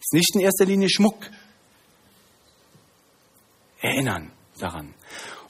Ist 0.00 0.12
nicht 0.12 0.34
in 0.34 0.40
erster 0.40 0.64
Linie 0.64 0.88
Schmuck. 0.88 1.16
Erinnern 3.80 4.32
daran. 4.58 4.94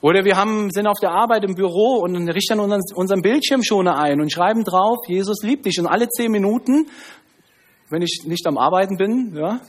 Oder 0.01 0.25
wir 0.25 0.37
haben, 0.37 0.71
sind 0.71 0.87
auf 0.87 0.99
der 1.01 1.11
Arbeit 1.11 1.45
im 1.45 1.55
Büro 1.55 2.01
und 2.03 2.15
richten 2.29 2.61
unseren, 2.61 2.83
unseren 2.95 3.23
Bildschirmschoner 3.23 3.99
ein 3.99 4.21
und 4.21 4.31
schreiben 4.31 4.63
drauf, 4.63 4.99
Jesus 5.09 5.43
liebt 5.43 5.65
dich. 5.65 5.81
Und 5.81 5.87
alle 5.87 6.09
zehn 6.09 6.31
Minuten, 6.31 6.87
wenn 7.89 8.03
ich 8.03 8.23
nicht 8.27 8.47
am 8.47 8.59
Arbeiten 8.59 8.97
bin, 8.97 9.35
ja, 9.35 9.61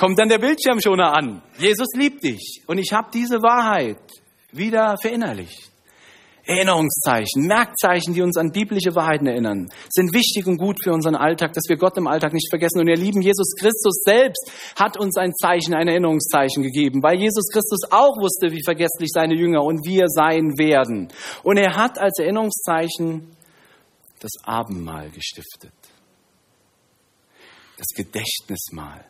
kommt 0.00 0.18
dann 0.18 0.30
der 0.30 0.38
Bildschirmschoner 0.38 1.12
an. 1.12 1.42
Jesus 1.58 1.88
liebt 1.94 2.24
dich. 2.24 2.62
Und 2.66 2.78
ich 2.78 2.90
habe 2.92 3.10
diese 3.12 3.42
Wahrheit 3.42 4.00
wieder 4.50 4.96
verinnerlicht. 5.00 5.68
Erinnerungszeichen, 6.42 7.46
Merkzeichen, 7.46 8.14
die 8.14 8.22
uns 8.22 8.38
an 8.38 8.50
biblische 8.50 8.94
Wahrheiten 8.94 9.26
erinnern, 9.26 9.68
sind 9.90 10.14
wichtig 10.14 10.46
und 10.46 10.56
gut 10.56 10.82
für 10.82 10.92
unseren 10.92 11.14
Alltag, 11.14 11.52
dass 11.52 11.68
wir 11.68 11.76
Gott 11.76 11.98
im 11.98 12.06
Alltag 12.06 12.32
nicht 12.32 12.48
vergessen. 12.48 12.80
Und 12.80 12.88
ihr 12.88 12.96
lieben 12.96 13.20
Jesus 13.20 13.54
Christus 13.60 14.02
selbst 14.04 14.50
hat 14.74 14.98
uns 14.98 15.18
ein 15.18 15.34
Zeichen, 15.34 15.74
ein 15.74 15.86
Erinnerungszeichen 15.86 16.62
gegeben, 16.62 17.02
weil 17.02 17.20
Jesus 17.20 17.46
Christus 17.52 17.80
auch 17.90 18.16
wusste, 18.16 18.50
wie 18.52 18.64
vergesslich 18.64 19.10
seine 19.12 19.34
Jünger 19.34 19.62
und 19.62 19.86
wir 19.86 20.06
sein 20.08 20.56
werden. 20.56 21.08
Und 21.42 21.58
er 21.58 21.76
hat 21.76 21.98
als 21.98 22.18
Erinnerungszeichen 22.18 23.36
das 24.18 24.32
Abendmahl 24.44 25.10
gestiftet, 25.10 25.74
das 27.76 27.88
Gedächtnismahl 27.94 29.04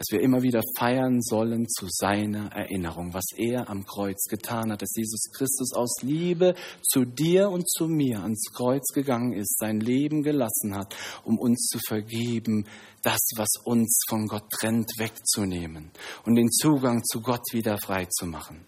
dass 0.00 0.12
wir 0.12 0.22
immer 0.22 0.40
wieder 0.40 0.62
feiern 0.78 1.20
sollen 1.20 1.68
zu 1.68 1.86
seiner 1.90 2.50
Erinnerung, 2.52 3.12
was 3.12 3.26
er 3.36 3.68
am 3.68 3.84
Kreuz 3.84 4.24
getan 4.30 4.72
hat, 4.72 4.80
dass 4.80 4.96
Jesus 4.96 5.30
Christus 5.30 5.74
aus 5.74 5.96
Liebe 6.00 6.54
zu 6.80 7.04
dir 7.04 7.50
und 7.50 7.70
zu 7.70 7.86
mir 7.86 8.20
ans 8.20 8.46
Kreuz 8.56 8.94
gegangen 8.94 9.34
ist, 9.34 9.58
sein 9.58 9.78
Leben 9.78 10.22
gelassen 10.22 10.74
hat, 10.74 10.96
um 11.22 11.38
uns 11.38 11.66
zu 11.66 11.78
vergeben, 11.86 12.66
das, 13.02 13.20
was 13.36 13.50
uns 13.62 14.00
von 14.08 14.26
Gott 14.26 14.48
trennt, 14.50 14.90
wegzunehmen 14.96 15.90
und 16.24 16.34
den 16.34 16.50
Zugang 16.50 17.04
zu 17.04 17.20
Gott 17.20 17.44
wieder 17.52 17.76
frei 17.76 18.06
zu 18.06 18.24
machen. 18.24 18.64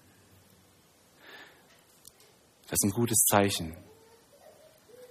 Das 2.65 2.73
ist 2.73 2.85
ein 2.85 2.91
gutes 2.91 3.25
Zeichen. 3.25 3.75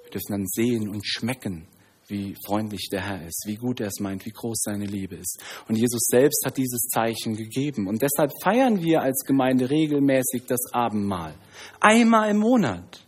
Wir 0.04 0.12
dürfen 0.12 0.34
dann 0.34 0.46
sehen 0.46 0.88
und 0.88 1.02
schmecken, 1.04 1.66
wie 2.12 2.36
freundlich 2.46 2.90
der 2.92 3.02
Herr 3.02 3.26
ist, 3.26 3.46
wie 3.48 3.56
gut 3.56 3.80
er 3.80 3.88
es 3.88 4.00
meint, 4.00 4.26
wie 4.26 4.32
groß 4.32 4.62
seine 4.62 4.86
Liebe 4.86 5.16
ist. 5.16 5.42
Und 5.68 5.78
Jesus 5.78 6.02
selbst 6.08 6.46
hat 6.46 6.58
dieses 6.58 6.82
Zeichen 6.94 7.36
gegeben. 7.36 7.88
Und 7.88 8.02
deshalb 8.02 8.32
feiern 8.44 8.84
wir 8.84 9.02
als 9.02 9.24
Gemeinde 9.26 9.70
regelmäßig 9.70 10.44
das 10.48 10.60
Abendmahl. 10.74 11.34
Einmal 11.80 12.30
im 12.30 12.38
Monat. 12.38 13.06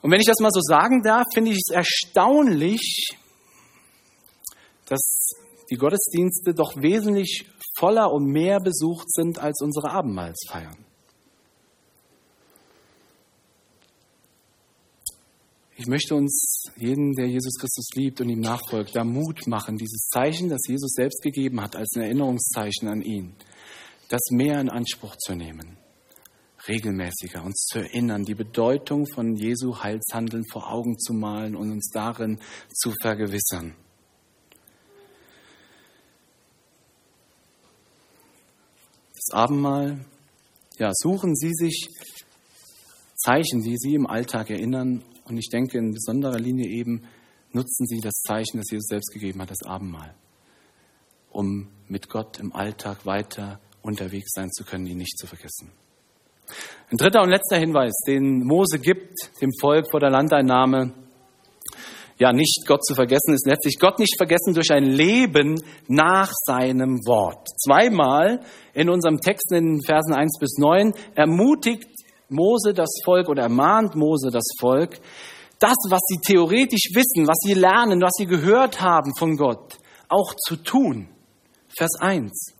Und 0.00 0.10
wenn 0.10 0.20
ich 0.20 0.26
das 0.26 0.40
mal 0.40 0.52
so 0.52 0.60
sagen 0.60 1.02
darf, 1.02 1.24
finde 1.34 1.50
ich 1.50 1.58
es 1.58 1.74
erstaunlich, 1.74 3.08
dass 4.88 5.32
die 5.68 5.76
Gottesdienste 5.76 6.54
doch 6.54 6.76
wesentlich 6.76 7.46
voller 7.76 8.12
und 8.12 8.26
mehr 8.26 8.60
besucht 8.60 9.10
sind 9.12 9.38
als 9.38 9.60
unsere 9.60 9.90
Abendmahlsfeiern. 9.90 10.85
Ich 15.78 15.86
möchte 15.86 16.14
uns, 16.14 16.62
jeden, 16.76 17.12
der 17.12 17.26
Jesus 17.26 17.58
Christus 17.58 17.88
liebt 17.94 18.22
und 18.22 18.30
ihm 18.30 18.40
nachfolgt, 18.40 18.96
da 18.96 19.04
Mut 19.04 19.46
machen, 19.46 19.76
dieses 19.76 20.08
Zeichen, 20.08 20.48
das 20.48 20.62
Jesus 20.66 20.92
selbst 20.94 21.20
gegeben 21.22 21.60
hat, 21.60 21.76
als 21.76 21.94
ein 21.96 22.02
Erinnerungszeichen 22.02 22.88
an 22.88 23.02
ihn, 23.02 23.34
das 24.08 24.22
mehr 24.30 24.58
in 24.58 24.70
Anspruch 24.70 25.16
zu 25.16 25.34
nehmen, 25.34 25.76
regelmäßiger, 26.66 27.44
uns 27.44 27.66
zu 27.66 27.80
erinnern, 27.80 28.24
die 28.24 28.34
Bedeutung 28.34 29.06
von 29.06 29.36
Jesu 29.36 29.76
Heilshandeln 29.76 30.44
vor 30.50 30.72
Augen 30.72 30.98
zu 30.98 31.12
malen 31.12 31.54
und 31.54 31.70
uns 31.70 31.90
darin 31.92 32.40
zu 32.72 32.94
vergewissern. 33.02 33.74
Das 39.12 39.30
Abendmahl, 39.30 40.06
ja, 40.78 40.90
suchen 40.94 41.36
Sie 41.36 41.52
sich 41.52 41.88
Zeichen, 43.16 43.60
die 43.60 43.76
Sie 43.76 43.94
im 43.94 44.06
Alltag 44.06 44.48
erinnern 44.48 45.02
und 45.28 45.36
ich 45.38 45.48
denke 45.48 45.78
in 45.78 45.92
besonderer 45.92 46.38
Linie 46.38 46.68
eben, 46.68 47.02
nutzen 47.52 47.86
Sie 47.86 48.00
das 48.00 48.20
Zeichen, 48.20 48.58
das 48.58 48.70
Jesus 48.70 48.86
selbst 48.86 49.12
gegeben 49.12 49.40
hat, 49.42 49.50
das 49.50 49.62
Abendmahl, 49.64 50.14
um 51.30 51.68
mit 51.88 52.08
Gott 52.08 52.38
im 52.38 52.54
Alltag 52.54 53.06
weiter 53.06 53.60
unterwegs 53.82 54.32
sein 54.34 54.50
zu 54.50 54.64
können, 54.64 54.86
ihn 54.86 54.98
nicht 54.98 55.18
zu 55.18 55.26
vergessen. 55.26 55.70
Ein 56.90 56.96
dritter 56.96 57.22
und 57.22 57.30
letzter 57.30 57.56
Hinweis, 57.58 57.92
den 58.06 58.44
Mose 58.44 58.78
gibt 58.78 59.14
dem 59.40 59.50
Volk 59.60 59.90
vor 59.90 60.00
der 60.00 60.10
Landeinnahme, 60.10 60.92
ja, 62.18 62.32
nicht 62.32 62.64
Gott 62.66 62.82
zu 62.82 62.94
vergessen, 62.94 63.34
ist 63.34 63.46
letztlich 63.46 63.78
Gott 63.78 63.98
nicht 63.98 64.16
vergessen 64.16 64.54
durch 64.54 64.72
ein 64.72 64.84
Leben 64.84 65.62
nach 65.86 66.32
seinem 66.46 66.98
Wort. 67.06 67.46
Zweimal 67.62 68.40
in 68.72 68.88
unserem 68.88 69.18
Text 69.18 69.52
in 69.52 69.64
den 69.66 69.82
Versen 69.82 70.14
1 70.14 70.38
bis 70.40 70.56
9 70.56 70.94
ermutigt 71.14 71.86
Mose 72.28 72.74
das 72.74 72.90
Volk 73.04 73.28
oder 73.28 73.42
ermahnt 73.42 73.94
Mose 73.94 74.30
das 74.30 74.46
Volk, 74.58 75.00
das, 75.58 75.76
was 75.88 76.00
sie 76.06 76.18
theoretisch 76.18 76.90
wissen, 76.94 77.26
was 77.26 77.38
sie 77.40 77.54
lernen, 77.54 78.00
was 78.00 78.12
sie 78.16 78.26
gehört 78.26 78.80
haben 78.80 79.14
von 79.16 79.36
Gott, 79.36 79.78
auch 80.08 80.34
zu 80.34 80.56
tun. 80.56 81.08
Vers 81.76 81.92
1. 82.00 82.54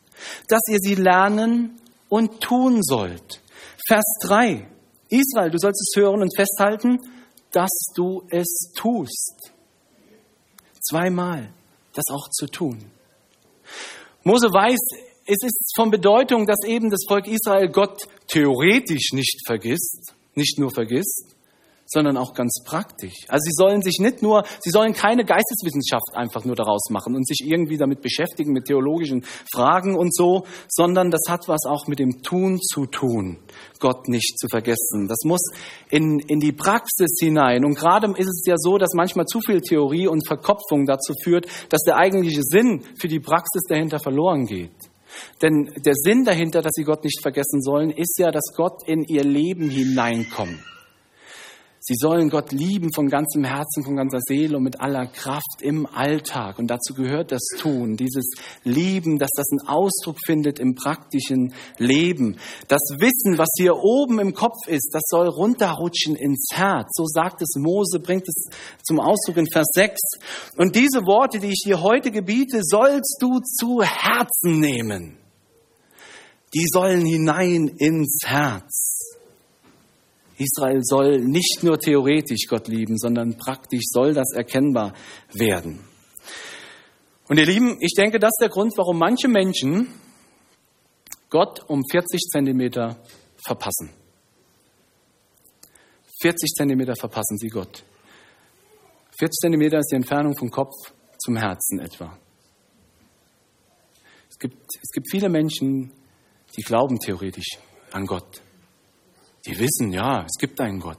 Dass 0.48 0.62
ihr 0.70 0.78
sie 0.80 0.94
lernen 0.94 1.80
und 2.08 2.40
tun 2.40 2.82
sollt. 2.82 3.42
Vers 3.86 4.04
3. 4.22 4.66
Israel, 5.08 5.50
du 5.50 5.58
sollst 5.58 5.80
es 5.80 6.00
hören 6.00 6.22
und 6.22 6.34
festhalten, 6.34 6.98
dass 7.52 7.70
du 7.94 8.22
es 8.30 8.72
tust. 8.76 9.52
Zweimal 10.80 11.52
das 11.92 12.04
auch 12.10 12.28
zu 12.30 12.46
tun. 12.46 12.90
Mose 14.24 14.48
weiß, 14.48 15.05
es 15.26 15.42
ist 15.42 15.72
von 15.74 15.90
Bedeutung, 15.90 16.46
dass 16.46 16.64
eben 16.64 16.90
das 16.90 17.04
Volk 17.08 17.26
Israel 17.26 17.68
Gott 17.68 18.06
theoretisch 18.28 19.12
nicht 19.12 19.40
vergisst, 19.46 20.14
nicht 20.34 20.58
nur 20.58 20.70
vergisst, 20.70 21.36
sondern 21.86 22.16
auch 22.16 22.34
ganz 22.34 22.62
praktisch. 22.64 23.14
Also 23.28 23.44
sie 23.44 23.54
sollen 23.54 23.82
sich 23.82 23.98
nicht 24.00 24.22
nur, 24.22 24.44
sie 24.60 24.70
sollen 24.70 24.92
keine 24.92 25.24
Geisteswissenschaft 25.24 26.14
einfach 26.14 26.44
nur 26.44 26.56
daraus 26.56 26.90
machen 26.90 27.14
und 27.14 27.26
sich 27.26 27.42
irgendwie 27.44 27.76
damit 27.76 28.02
beschäftigen 28.02 28.52
mit 28.52 28.66
theologischen 28.66 29.24
Fragen 29.52 29.96
und 29.96 30.14
so, 30.14 30.44
sondern 30.68 31.10
das 31.10 31.22
hat 31.28 31.48
was 31.48 31.64
auch 31.66 31.86
mit 31.86 31.98
dem 31.98 32.22
Tun 32.22 32.60
zu 32.60 32.86
tun, 32.86 33.38
Gott 33.78 34.08
nicht 34.08 34.38
zu 34.38 34.48
vergessen. 34.48 35.06
Das 35.08 35.20
muss 35.24 35.42
in, 35.90 36.18
in 36.18 36.40
die 36.40 36.52
Praxis 36.52 37.16
hinein. 37.20 37.64
Und 37.64 37.76
gerade 37.76 38.08
ist 38.16 38.28
es 38.28 38.44
ja 38.46 38.56
so, 38.58 38.78
dass 38.78 38.94
manchmal 38.94 39.26
zu 39.26 39.40
viel 39.40 39.60
Theorie 39.60 40.08
und 40.08 40.26
Verkopfung 40.26 40.86
dazu 40.86 41.12
führt, 41.22 41.46
dass 41.68 41.82
der 41.82 41.96
eigentliche 41.96 42.42
Sinn 42.42 42.82
für 42.98 43.08
die 43.08 43.20
Praxis 43.20 43.62
dahinter 43.68 44.00
verloren 44.00 44.46
geht. 44.46 44.85
Denn 45.42 45.72
der 45.84 45.94
Sinn 45.94 46.24
dahinter, 46.24 46.62
dass 46.62 46.72
sie 46.74 46.84
Gott 46.84 47.04
nicht 47.04 47.20
vergessen 47.22 47.62
sollen, 47.62 47.90
ist 47.90 48.18
ja, 48.18 48.30
dass 48.30 48.54
Gott 48.54 48.86
in 48.86 49.04
ihr 49.04 49.24
Leben 49.24 49.68
hineinkommt. 49.68 50.58
Sie 51.88 51.94
sollen 51.94 52.30
Gott 52.30 52.50
lieben 52.50 52.92
von 52.92 53.06
ganzem 53.06 53.44
Herzen, 53.44 53.84
von 53.84 53.94
ganzer 53.94 54.18
Seele 54.20 54.56
und 54.56 54.64
mit 54.64 54.80
aller 54.80 55.06
Kraft 55.06 55.62
im 55.62 55.86
Alltag. 55.86 56.58
Und 56.58 56.66
dazu 56.66 56.94
gehört 56.94 57.30
das 57.30 57.46
Tun, 57.58 57.96
dieses 57.96 58.28
Lieben, 58.64 59.18
dass 59.18 59.30
das 59.36 59.46
einen 59.52 59.68
Ausdruck 59.68 60.16
findet 60.26 60.58
im 60.58 60.74
praktischen 60.74 61.54
Leben. 61.78 62.38
Das 62.66 62.80
Wissen, 62.98 63.38
was 63.38 63.46
hier 63.56 63.76
oben 63.76 64.18
im 64.18 64.34
Kopf 64.34 64.66
ist, 64.66 64.90
das 64.92 65.04
soll 65.06 65.28
runterrutschen 65.28 66.16
ins 66.16 66.48
Herz. 66.52 66.88
So 66.90 67.04
sagt 67.06 67.40
es 67.40 67.54
Mose, 67.56 68.00
bringt 68.00 68.26
es 68.26 68.48
zum 68.82 68.98
Ausdruck 68.98 69.36
in 69.36 69.46
Vers 69.46 69.68
6. 69.74 70.00
Und 70.56 70.74
diese 70.74 71.06
Worte, 71.06 71.38
die 71.38 71.50
ich 71.50 71.62
dir 71.64 71.82
heute 71.82 72.10
gebiete, 72.10 72.62
sollst 72.64 73.18
du 73.20 73.38
zu 73.38 73.82
Herzen 73.82 74.58
nehmen. 74.58 75.18
Die 76.52 76.66
sollen 76.66 77.06
hinein 77.06 77.68
ins 77.78 78.22
Herz. 78.24 78.95
Israel 80.38 80.80
soll 80.82 81.18
nicht 81.20 81.62
nur 81.62 81.78
theoretisch 81.78 82.46
Gott 82.48 82.68
lieben, 82.68 82.98
sondern 82.98 83.36
praktisch 83.36 83.84
soll 83.84 84.14
das 84.14 84.32
erkennbar 84.34 84.94
werden. 85.32 85.80
Und 87.28 87.38
ihr 87.38 87.46
Lieben, 87.46 87.78
ich 87.80 87.94
denke, 87.96 88.18
das 88.18 88.30
ist 88.30 88.42
der 88.42 88.50
Grund, 88.50 88.72
warum 88.76 88.98
manche 88.98 89.28
Menschen 89.28 89.88
Gott 91.30 91.60
um 91.68 91.82
40 91.90 92.20
Zentimeter 92.30 92.96
verpassen. 93.44 93.90
40 96.20 96.50
Zentimeter 96.54 96.94
verpassen 96.94 97.36
sie 97.36 97.48
Gott. 97.48 97.84
40 99.18 99.40
Zentimeter 99.40 99.78
ist 99.78 99.90
die 99.90 99.96
Entfernung 99.96 100.36
vom 100.36 100.50
Kopf 100.50 100.74
zum 101.18 101.36
Herzen 101.36 101.80
etwa. 101.80 102.16
Es 104.30 104.38
gibt, 104.38 104.60
es 104.82 104.90
gibt 104.92 105.10
viele 105.10 105.28
Menschen, 105.28 105.90
die 106.56 106.62
glauben 106.62 106.98
theoretisch 106.98 107.58
an 107.92 108.06
Gott. 108.06 108.42
Die 109.46 109.58
wissen, 109.58 109.92
ja, 109.92 110.24
es 110.24 110.38
gibt 110.38 110.60
einen 110.60 110.80
Gott. 110.80 110.98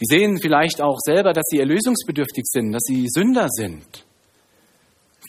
Die 0.00 0.06
sehen 0.06 0.38
vielleicht 0.40 0.80
auch 0.80 0.98
selber, 0.98 1.32
dass 1.32 1.44
sie 1.48 1.60
erlösungsbedürftig 1.60 2.44
sind, 2.46 2.72
dass 2.72 2.82
sie 2.84 3.06
Sünder 3.08 3.46
sind. 3.48 4.04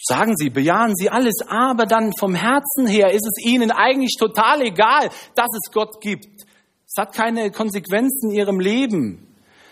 Sagen 0.05 0.35
sie, 0.35 0.49
bejahen 0.49 0.95
sie 0.95 1.09
alles, 1.09 1.35
aber 1.47 1.85
dann 1.85 2.11
vom 2.19 2.35
Herzen 2.35 2.87
her 2.87 3.11
ist 3.11 3.25
es 3.25 3.45
ihnen 3.45 3.71
eigentlich 3.71 4.17
total 4.19 4.61
egal, 4.61 5.09
dass 5.35 5.47
es 5.47 5.71
Gott 5.71 6.01
gibt. 6.01 6.41
Es 6.87 6.95
hat 6.97 7.13
keine 7.13 7.51
Konsequenzen 7.51 8.31
in 8.31 8.35
ihrem 8.35 8.59
Leben. 8.59 9.27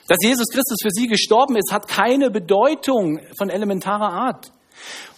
Dass 0.07 0.17
Jesus 0.21 0.47
Christus 0.49 0.77
für 0.81 0.91
sie 0.91 1.07
gestorben 1.07 1.55
ist, 1.55 1.71
hat 1.71 1.87
keine 1.87 2.29
Bedeutung 2.29 3.19
von 3.37 3.49
elementarer 3.49 4.13
Art. 4.13 4.53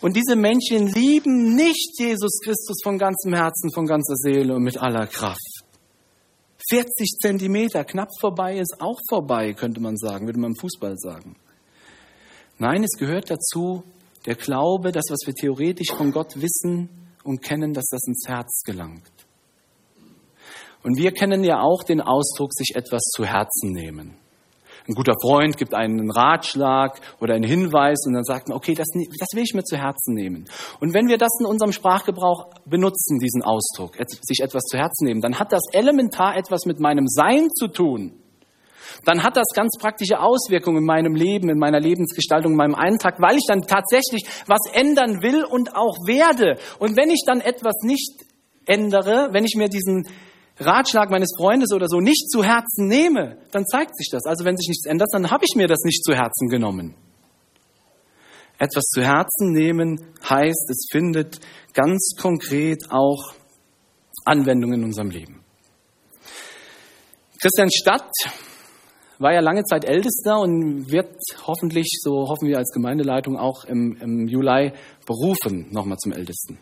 Und 0.01 0.15
diese 0.15 0.35
Menschen 0.35 0.87
lieben 0.87 1.55
nicht 1.55 1.99
Jesus 1.99 2.39
Christus 2.43 2.77
von 2.83 2.97
ganzem 2.97 3.33
Herzen, 3.33 3.71
von 3.73 3.85
ganzer 3.85 4.15
Seele 4.15 4.55
und 4.55 4.63
mit 4.63 4.77
aller 4.77 5.07
Kraft. 5.07 5.52
40 6.69 7.17
Zentimeter, 7.21 7.83
knapp 7.83 8.09
vorbei 8.19 8.57
ist 8.57 8.77
auch 8.79 8.99
vorbei, 9.09 9.53
könnte 9.53 9.81
man 9.81 9.97
sagen, 9.97 10.25
würde 10.25 10.39
man 10.39 10.51
im 10.51 10.57
Fußball 10.57 10.97
sagen. 10.97 11.35
Nein, 12.57 12.83
es 12.83 12.97
gehört 12.97 13.29
dazu 13.29 13.83
der 14.25 14.35
Glaube, 14.35 14.91
das, 14.91 15.05
was 15.09 15.19
wir 15.25 15.33
theoretisch 15.33 15.91
von 15.95 16.11
Gott 16.11 16.41
wissen 16.41 16.89
und 17.23 17.41
kennen, 17.41 17.73
dass 17.73 17.85
das 17.91 18.07
ins 18.07 18.27
Herz 18.27 18.61
gelangt. 18.63 19.11
Und 20.83 20.97
wir 20.97 21.11
kennen 21.11 21.43
ja 21.43 21.61
auch 21.61 21.83
den 21.83 22.01
Ausdruck, 22.01 22.53
sich 22.53 22.75
etwas 22.75 23.01
zu 23.15 23.25
Herzen 23.25 23.71
nehmen. 23.71 24.15
Ein 24.87 24.95
guter 24.95 25.13
Freund 25.21 25.57
gibt 25.57 25.73
einen 25.73 26.11
Ratschlag 26.11 26.99
oder 27.21 27.35
einen 27.35 27.47
Hinweis 27.47 28.05
und 28.05 28.13
dann 28.13 28.25
sagt 28.25 28.49
man, 28.49 28.57
okay, 28.57 28.73
das, 28.73 28.87
das 28.93 29.29
will 29.33 29.43
ich 29.43 29.53
mir 29.53 29.63
zu 29.63 29.77
Herzen 29.77 30.13
nehmen. 30.13 30.45
Und 30.81 30.93
wenn 30.93 31.07
wir 31.07 31.17
das 31.17 31.31
in 31.39 31.45
unserem 31.45 31.71
Sprachgebrauch 31.71 32.49
benutzen, 32.65 33.19
diesen 33.19 33.43
Ausdruck, 33.43 33.95
sich 34.21 34.41
etwas 34.41 34.63
zu 34.63 34.77
Herzen 34.77 35.05
nehmen, 35.05 35.21
dann 35.21 35.39
hat 35.39 35.53
das 35.53 35.61
elementar 35.71 36.35
etwas 36.35 36.65
mit 36.65 36.79
meinem 36.79 37.07
Sein 37.07 37.47
zu 37.55 37.69
tun. 37.69 38.19
Dann 39.05 39.23
hat 39.23 39.37
das 39.37 39.47
ganz 39.55 39.77
praktische 39.79 40.19
Auswirkungen 40.19 40.79
in 40.79 40.85
meinem 40.85 41.15
Leben, 41.15 41.49
in 41.49 41.57
meiner 41.57 41.79
Lebensgestaltung, 41.79 42.51
in 42.51 42.57
meinem 42.57 42.75
Alltag, 42.75 43.15
weil 43.19 43.37
ich 43.37 43.45
dann 43.47 43.61
tatsächlich 43.61 44.25
was 44.47 44.71
ändern 44.73 45.21
will 45.21 45.45
und 45.45 45.75
auch 45.75 45.95
werde. 46.05 46.57
Und 46.79 46.97
wenn 46.97 47.09
ich 47.09 47.23
dann 47.25 47.41
etwas 47.41 47.75
nicht 47.83 48.25
ändere, 48.65 49.29
wenn 49.31 49.45
ich 49.45 49.55
mir 49.57 49.69
diesen 49.69 50.07
Ratschlag 50.59 51.09
meines 51.09 51.31
Freundes 51.37 51.73
oder 51.73 51.87
so 51.87 51.99
nicht 51.99 52.29
zu 52.29 52.43
Herzen 52.43 52.87
nehme, 52.87 53.37
dann 53.51 53.65
zeigt 53.65 53.97
sich 53.97 54.09
das. 54.11 54.25
Also 54.25 54.45
wenn 54.45 54.55
sich 54.55 54.67
nichts 54.67 54.85
ändert, 54.85 55.09
dann 55.11 55.31
habe 55.31 55.45
ich 55.45 55.55
mir 55.55 55.67
das 55.67 55.83
nicht 55.83 56.03
zu 56.03 56.13
Herzen 56.13 56.47
genommen. 56.47 56.95
Etwas 58.59 58.83
zu 58.85 59.01
Herzen 59.01 59.51
nehmen 59.51 59.99
heißt, 60.29 60.69
es 60.69 60.87
findet 60.91 61.39
ganz 61.73 62.11
konkret 62.19 62.91
auch 62.91 63.33
Anwendung 64.25 64.73
in 64.73 64.83
unserem 64.83 65.09
Leben. 65.09 65.43
Christian 67.41 67.69
Stadt 67.71 68.11
war 69.19 69.33
ja 69.33 69.41
lange 69.41 69.63
Zeit 69.63 69.85
Ältester 69.85 70.39
und 70.39 70.89
wird 70.91 71.15
hoffentlich, 71.45 71.87
so 72.01 72.29
hoffen 72.29 72.47
wir 72.47 72.57
als 72.57 72.71
Gemeindeleitung, 72.73 73.37
auch 73.37 73.65
im, 73.65 73.97
im 73.99 74.27
Juli 74.27 74.71
berufen, 75.05 75.67
nochmal 75.71 75.97
zum 75.97 76.13
Ältesten. 76.13 76.59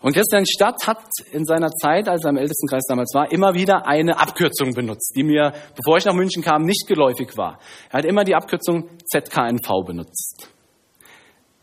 Und 0.00 0.14
Christian 0.14 0.46
Stadt 0.46 0.86
hat 0.86 1.04
in 1.32 1.44
seiner 1.44 1.70
Zeit, 1.70 2.08
als 2.08 2.24
er 2.24 2.30
im 2.30 2.36
Ältestenkreis 2.36 2.84
damals 2.88 3.12
war, 3.14 3.32
immer 3.32 3.54
wieder 3.54 3.86
eine 3.86 4.18
Abkürzung 4.18 4.72
benutzt, 4.74 5.12
die 5.16 5.24
mir, 5.24 5.52
bevor 5.76 5.96
ich 5.96 6.04
nach 6.04 6.14
München 6.14 6.42
kam, 6.42 6.62
nicht 6.62 6.86
geläufig 6.86 7.36
war. 7.36 7.58
Er 7.90 7.98
hat 7.98 8.04
immer 8.04 8.24
die 8.24 8.34
Abkürzung 8.34 8.88
ZKNV 9.10 9.84
benutzt. 9.84 10.48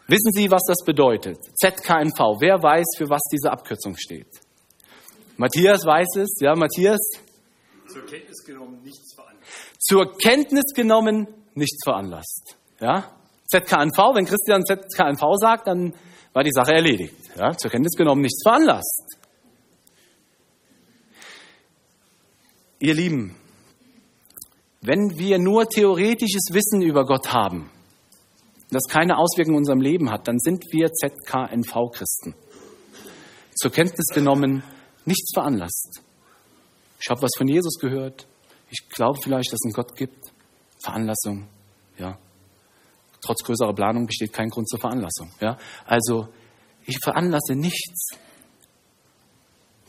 Wissen 0.07 0.31
Sie, 0.33 0.51
was 0.51 0.61
das 0.67 0.85
bedeutet? 0.85 1.37
ZKNV. 1.55 2.39
Wer 2.39 2.61
weiß, 2.61 2.85
für 2.97 3.09
was 3.09 3.21
diese 3.31 3.51
Abkürzung 3.51 3.95
steht? 3.97 4.27
Matthias 5.37 5.85
weiß 5.85 6.17
es. 6.17 6.37
Ja, 6.41 6.55
Matthias? 6.55 6.99
Zur 7.87 8.05
Kenntnis 8.05 8.43
genommen, 8.45 8.81
nichts 8.83 9.15
veranlasst. 9.15 9.79
Zur 9.79 10.17
Kenntnis 10.17 10.73
genommen, 10.75 11.27
nichts 11.55 11.83
veranlasst. 11.83 12.57
Ja? 12.79 13.15
ZKNV, 13.47 13.97
wenn 14.15 14.25
Christian 14.25 14.63
ZKNV 14.63 15.23
sagt, 15.39 15.67
dann 15.67 15.93
war 16.35 16.43
die 16.43 16.51
Sache 16.51 16.73
erledigt. 16.73 17.15
Ja, 17.37 17.55
zur 17.55 17.71
Kenntnis 17.71 17.95
genommen, 17.95 18.21
nichts 18.21 18.43
veranlasst. 18.43 19.17
Ihr 22.79 22.93
Lieben, 22.93 23.37
wenn 24.81 25.17
wir 25.17 25.39
nur 25.39 25.65
theoretisches 25.69 26.49
Wissen 26.51 26.81
über 26.81 27.05
Gott 27.05 27.31
haben, 27.31 27.71
das 28.69 28.83
keine 28.89 29.17
Auswirkungen 29.17 29.55
in 29.55 29.61
unserem 29.61 29.79
Leben 29.79 30.11
hat, 30.11 30.27
dann 30.27 30.37
sind 30.37 30.65
wir 30.71 30.91
ZKNV-Christen. 30.91 32.35
Zur 33.55 33.71
Kenntnis 33.71 34.07
genommen, 34.13 34.61
nichts 35.05 35.31
veranlasst. 35.33 36.01
Ich 36.99 37.09
habe 37.09 37.21
was 37.21 37.31
von 37.37 37.47
Jesus 37.47 37.79
gehört. 37.79 38.27
Ich 38.69 38.89
glaube 38.89 39.19
vielleicht, 39.23 39.53
dass 39.53 39.59
es 39.63 39.65
einen 39.67 39.73
Gott 39.73 39.95
gibt. 39.95 40.33
Veranlassung. 40.83 41.47
Trotz 43.25 43.43
größerer 43.43 43.73
Planung 43.73 44.05
besteht 44.05 44.33
kein 44.33 44.49
Grund 44.49 44.69
zur 44.69 44.79
Veranlassung. 44.79 45.31
Ja? 45.41 45.57
Also 45.85 46.27
ich 46.85 46.99
veranlasse 47.03 47.55
nichts. 47.55 48.09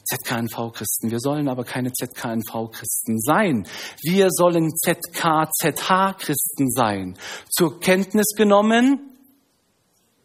ZKNV-Christen. 0.04 1.10
Wir 1.10 1.20
sollen 1.20 1.48
aber 1.48 1.64
keine 1.64 1.92
ZKNV-Christen 1.92 3.20
sein. 3.20 3.66
Wir 4.02 4.28
sollen 4.30 4.70
ZKZH-Christen 4.74 6.70
sein. 6.70 7.18
Zur 7.50 7.80
Kenntnis 7.80 8.34
genommen, 8.36 9.10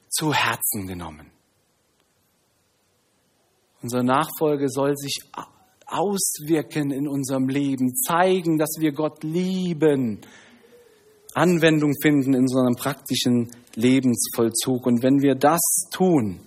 zu 0.07 0.33
Herzen 0.33 0.87
genommen. 0.87 1.31
Unsere 3.81 4.03
Nachfolge 4.03 4.69
soll 4.69 4.95
sich 4.95 5.19
auswirken 5.87 6.91
in 6.91 7.07
unserem 7.07 7.49
Leben, 7.49 7.93
zeigen, 7.95 8.57
dass 8.57 8.75
wir 8.79 8.93
Gott 8.93 9.23
lieben, 9.23 10.21
Anwendung 11.33 11.93
finden 12.01 12.33
in 12.33 12.41
unserem 12.41 12.75
praktischen 12.75 13.49
Lebensvollzug. 13.75 14.85
Und 14.85 15.03
wenn 15.03 15.21
wir 15.21 15.35
das 15.35 15.61
tun, 15.91 16.39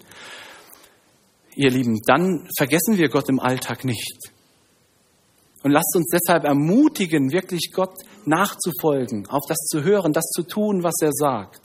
ihr 1.57 1.71
Lieben, 1.71 2.01
dann 2.07 2.49
vergessen 2.57 2.99
wir 2.99 3.09
Gott 3.09 3.29
im 3.29 3.41
Alltag 3.41 3.85
nicht. 3.85 4.31
Und 5.63 5.71
lasst 5.71 5.97
uns 5.97 6.11
deshalb 6.13 6.45
ermutigen, 6.45 7.33
wirklich 7.33 7.71
Gott 7.73 7.95
nachzufolgen, 8.27 9.27
auf 9.29 9.43
das 9.49 9.59
zu 9.67 9.83
hören, 9.83 10.13
das 10.13 10.27
zu 10.27 10.43
tun, 10.43 10.83
was 10.83 10.97
er 11.01 11.13
sagt. 11.13 11.61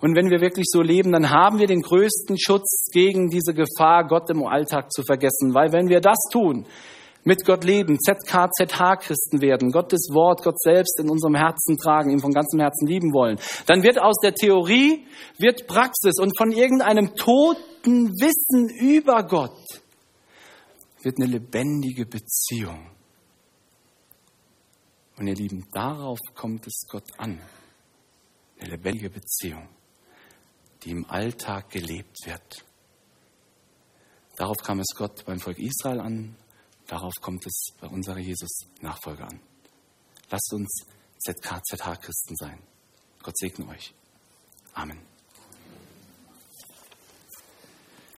Und 0.00 0.14
wenn 0.14 0.30
wir 0.30 0.40
wirklich 0.40 0.66
so 0.68 0.82
leben, 0.82 1.12
dann 1.12 1.30
haben 1.30 1.58
wir 1.58 1.66
den 1.66 1.82
größten 1.82 2.38
Schutz 2.38 2.88
gegen 2.92 3.28
diese 3.28 3.54
Gefahr, 3.54 4.06
Gott 4.06 4.28
im 4.30 4.44
Alltag 4.44 4.92
zu 4.92 5.02
vergessen. 5.02 5.54
Weil 5.54 5.72
wenn 5.72 5.88
wir 5.88 6.00
das 6.00 6.18
tun, 6.30 6.66
mit 7.24 7.44
Gott 7.44 7.64
leben, 7.64 7.98
ZKZH-Christen 7.98 9.40
werden, 9.40 9.72
Gottes 9.72 10.08
Wort, 10.12 10.42
Gott 10.42 10.58
selbst 10.60 10.98
in 10.98 11.10
unserem 11.10 11.34
Herzen 11.34 11.76
tragen, 11.76 12.10
ihn 12.10 12.20
von 12.20 12.32
ganzem 12.32 12.60
Herzen 12.60 12.86
lieben 12.86 13.12
wollen, 13.12 13.38
dann 13.66 13.82
wird 13.82 14.00
aus 14.00 14.16
der 14.22 14.34
Theorie, 14.34 15.06
wird 15.38 15.66
Praxis 15.66 16.14
und 16.20 16.36
von 16.36 16.50
irgendeinem 16.52 17.14
toten 17.14 18.10
Wissen 18.20 18.68
über 18.68 19.22
Gott 19.24 19.56
wird 21.02 21.18
eine 21.18 21.26
lebendige 21.26 22.06
Beziehung. 22.06 22.90
Und 25.16 25.26
ihr 25.26 25.34
Lieben, 25.34 25.66
darauf 25.72 26.18
kommt 26.34 26.66
es 26.66 26.86
Gott 26.88 27.08
an. 27.18 27.40
Eine 28.58 28.70
lebendige 28.70 29.10
Beziehung, 29.10 29.68
die 30.82 30.90
im 30.90 31.08
Alltag 31.10 31.70
gelebt 31.70 32.16
wird. 32.24 32.64
Darauf 34.36 34.58
kam 34.58 34.80
es 34.80 34.88
Gott 34.96 35.24
beim 35.26 35.38
Volk 35.38 35.58
Israel 35.58 36.00
an, 36.00 36.36
Darauf 36.90 37.14
kommt 37.20 37.46
es 37.46 37.68
bei 37.80 37.86
unserer 37.86 38.18
Jesus-Nachfolge 38.18 39.24
an. 39.24 39.40
Lasst 40.28 40.52
uns 40.52 40.84
ZKZH-Christen 41.20 42.34
sein. 42.34 42.58
Gott 43.22 43.38
segne 43.38 43.68
euch. 43.68 43.94
Amen. 44.74 44.98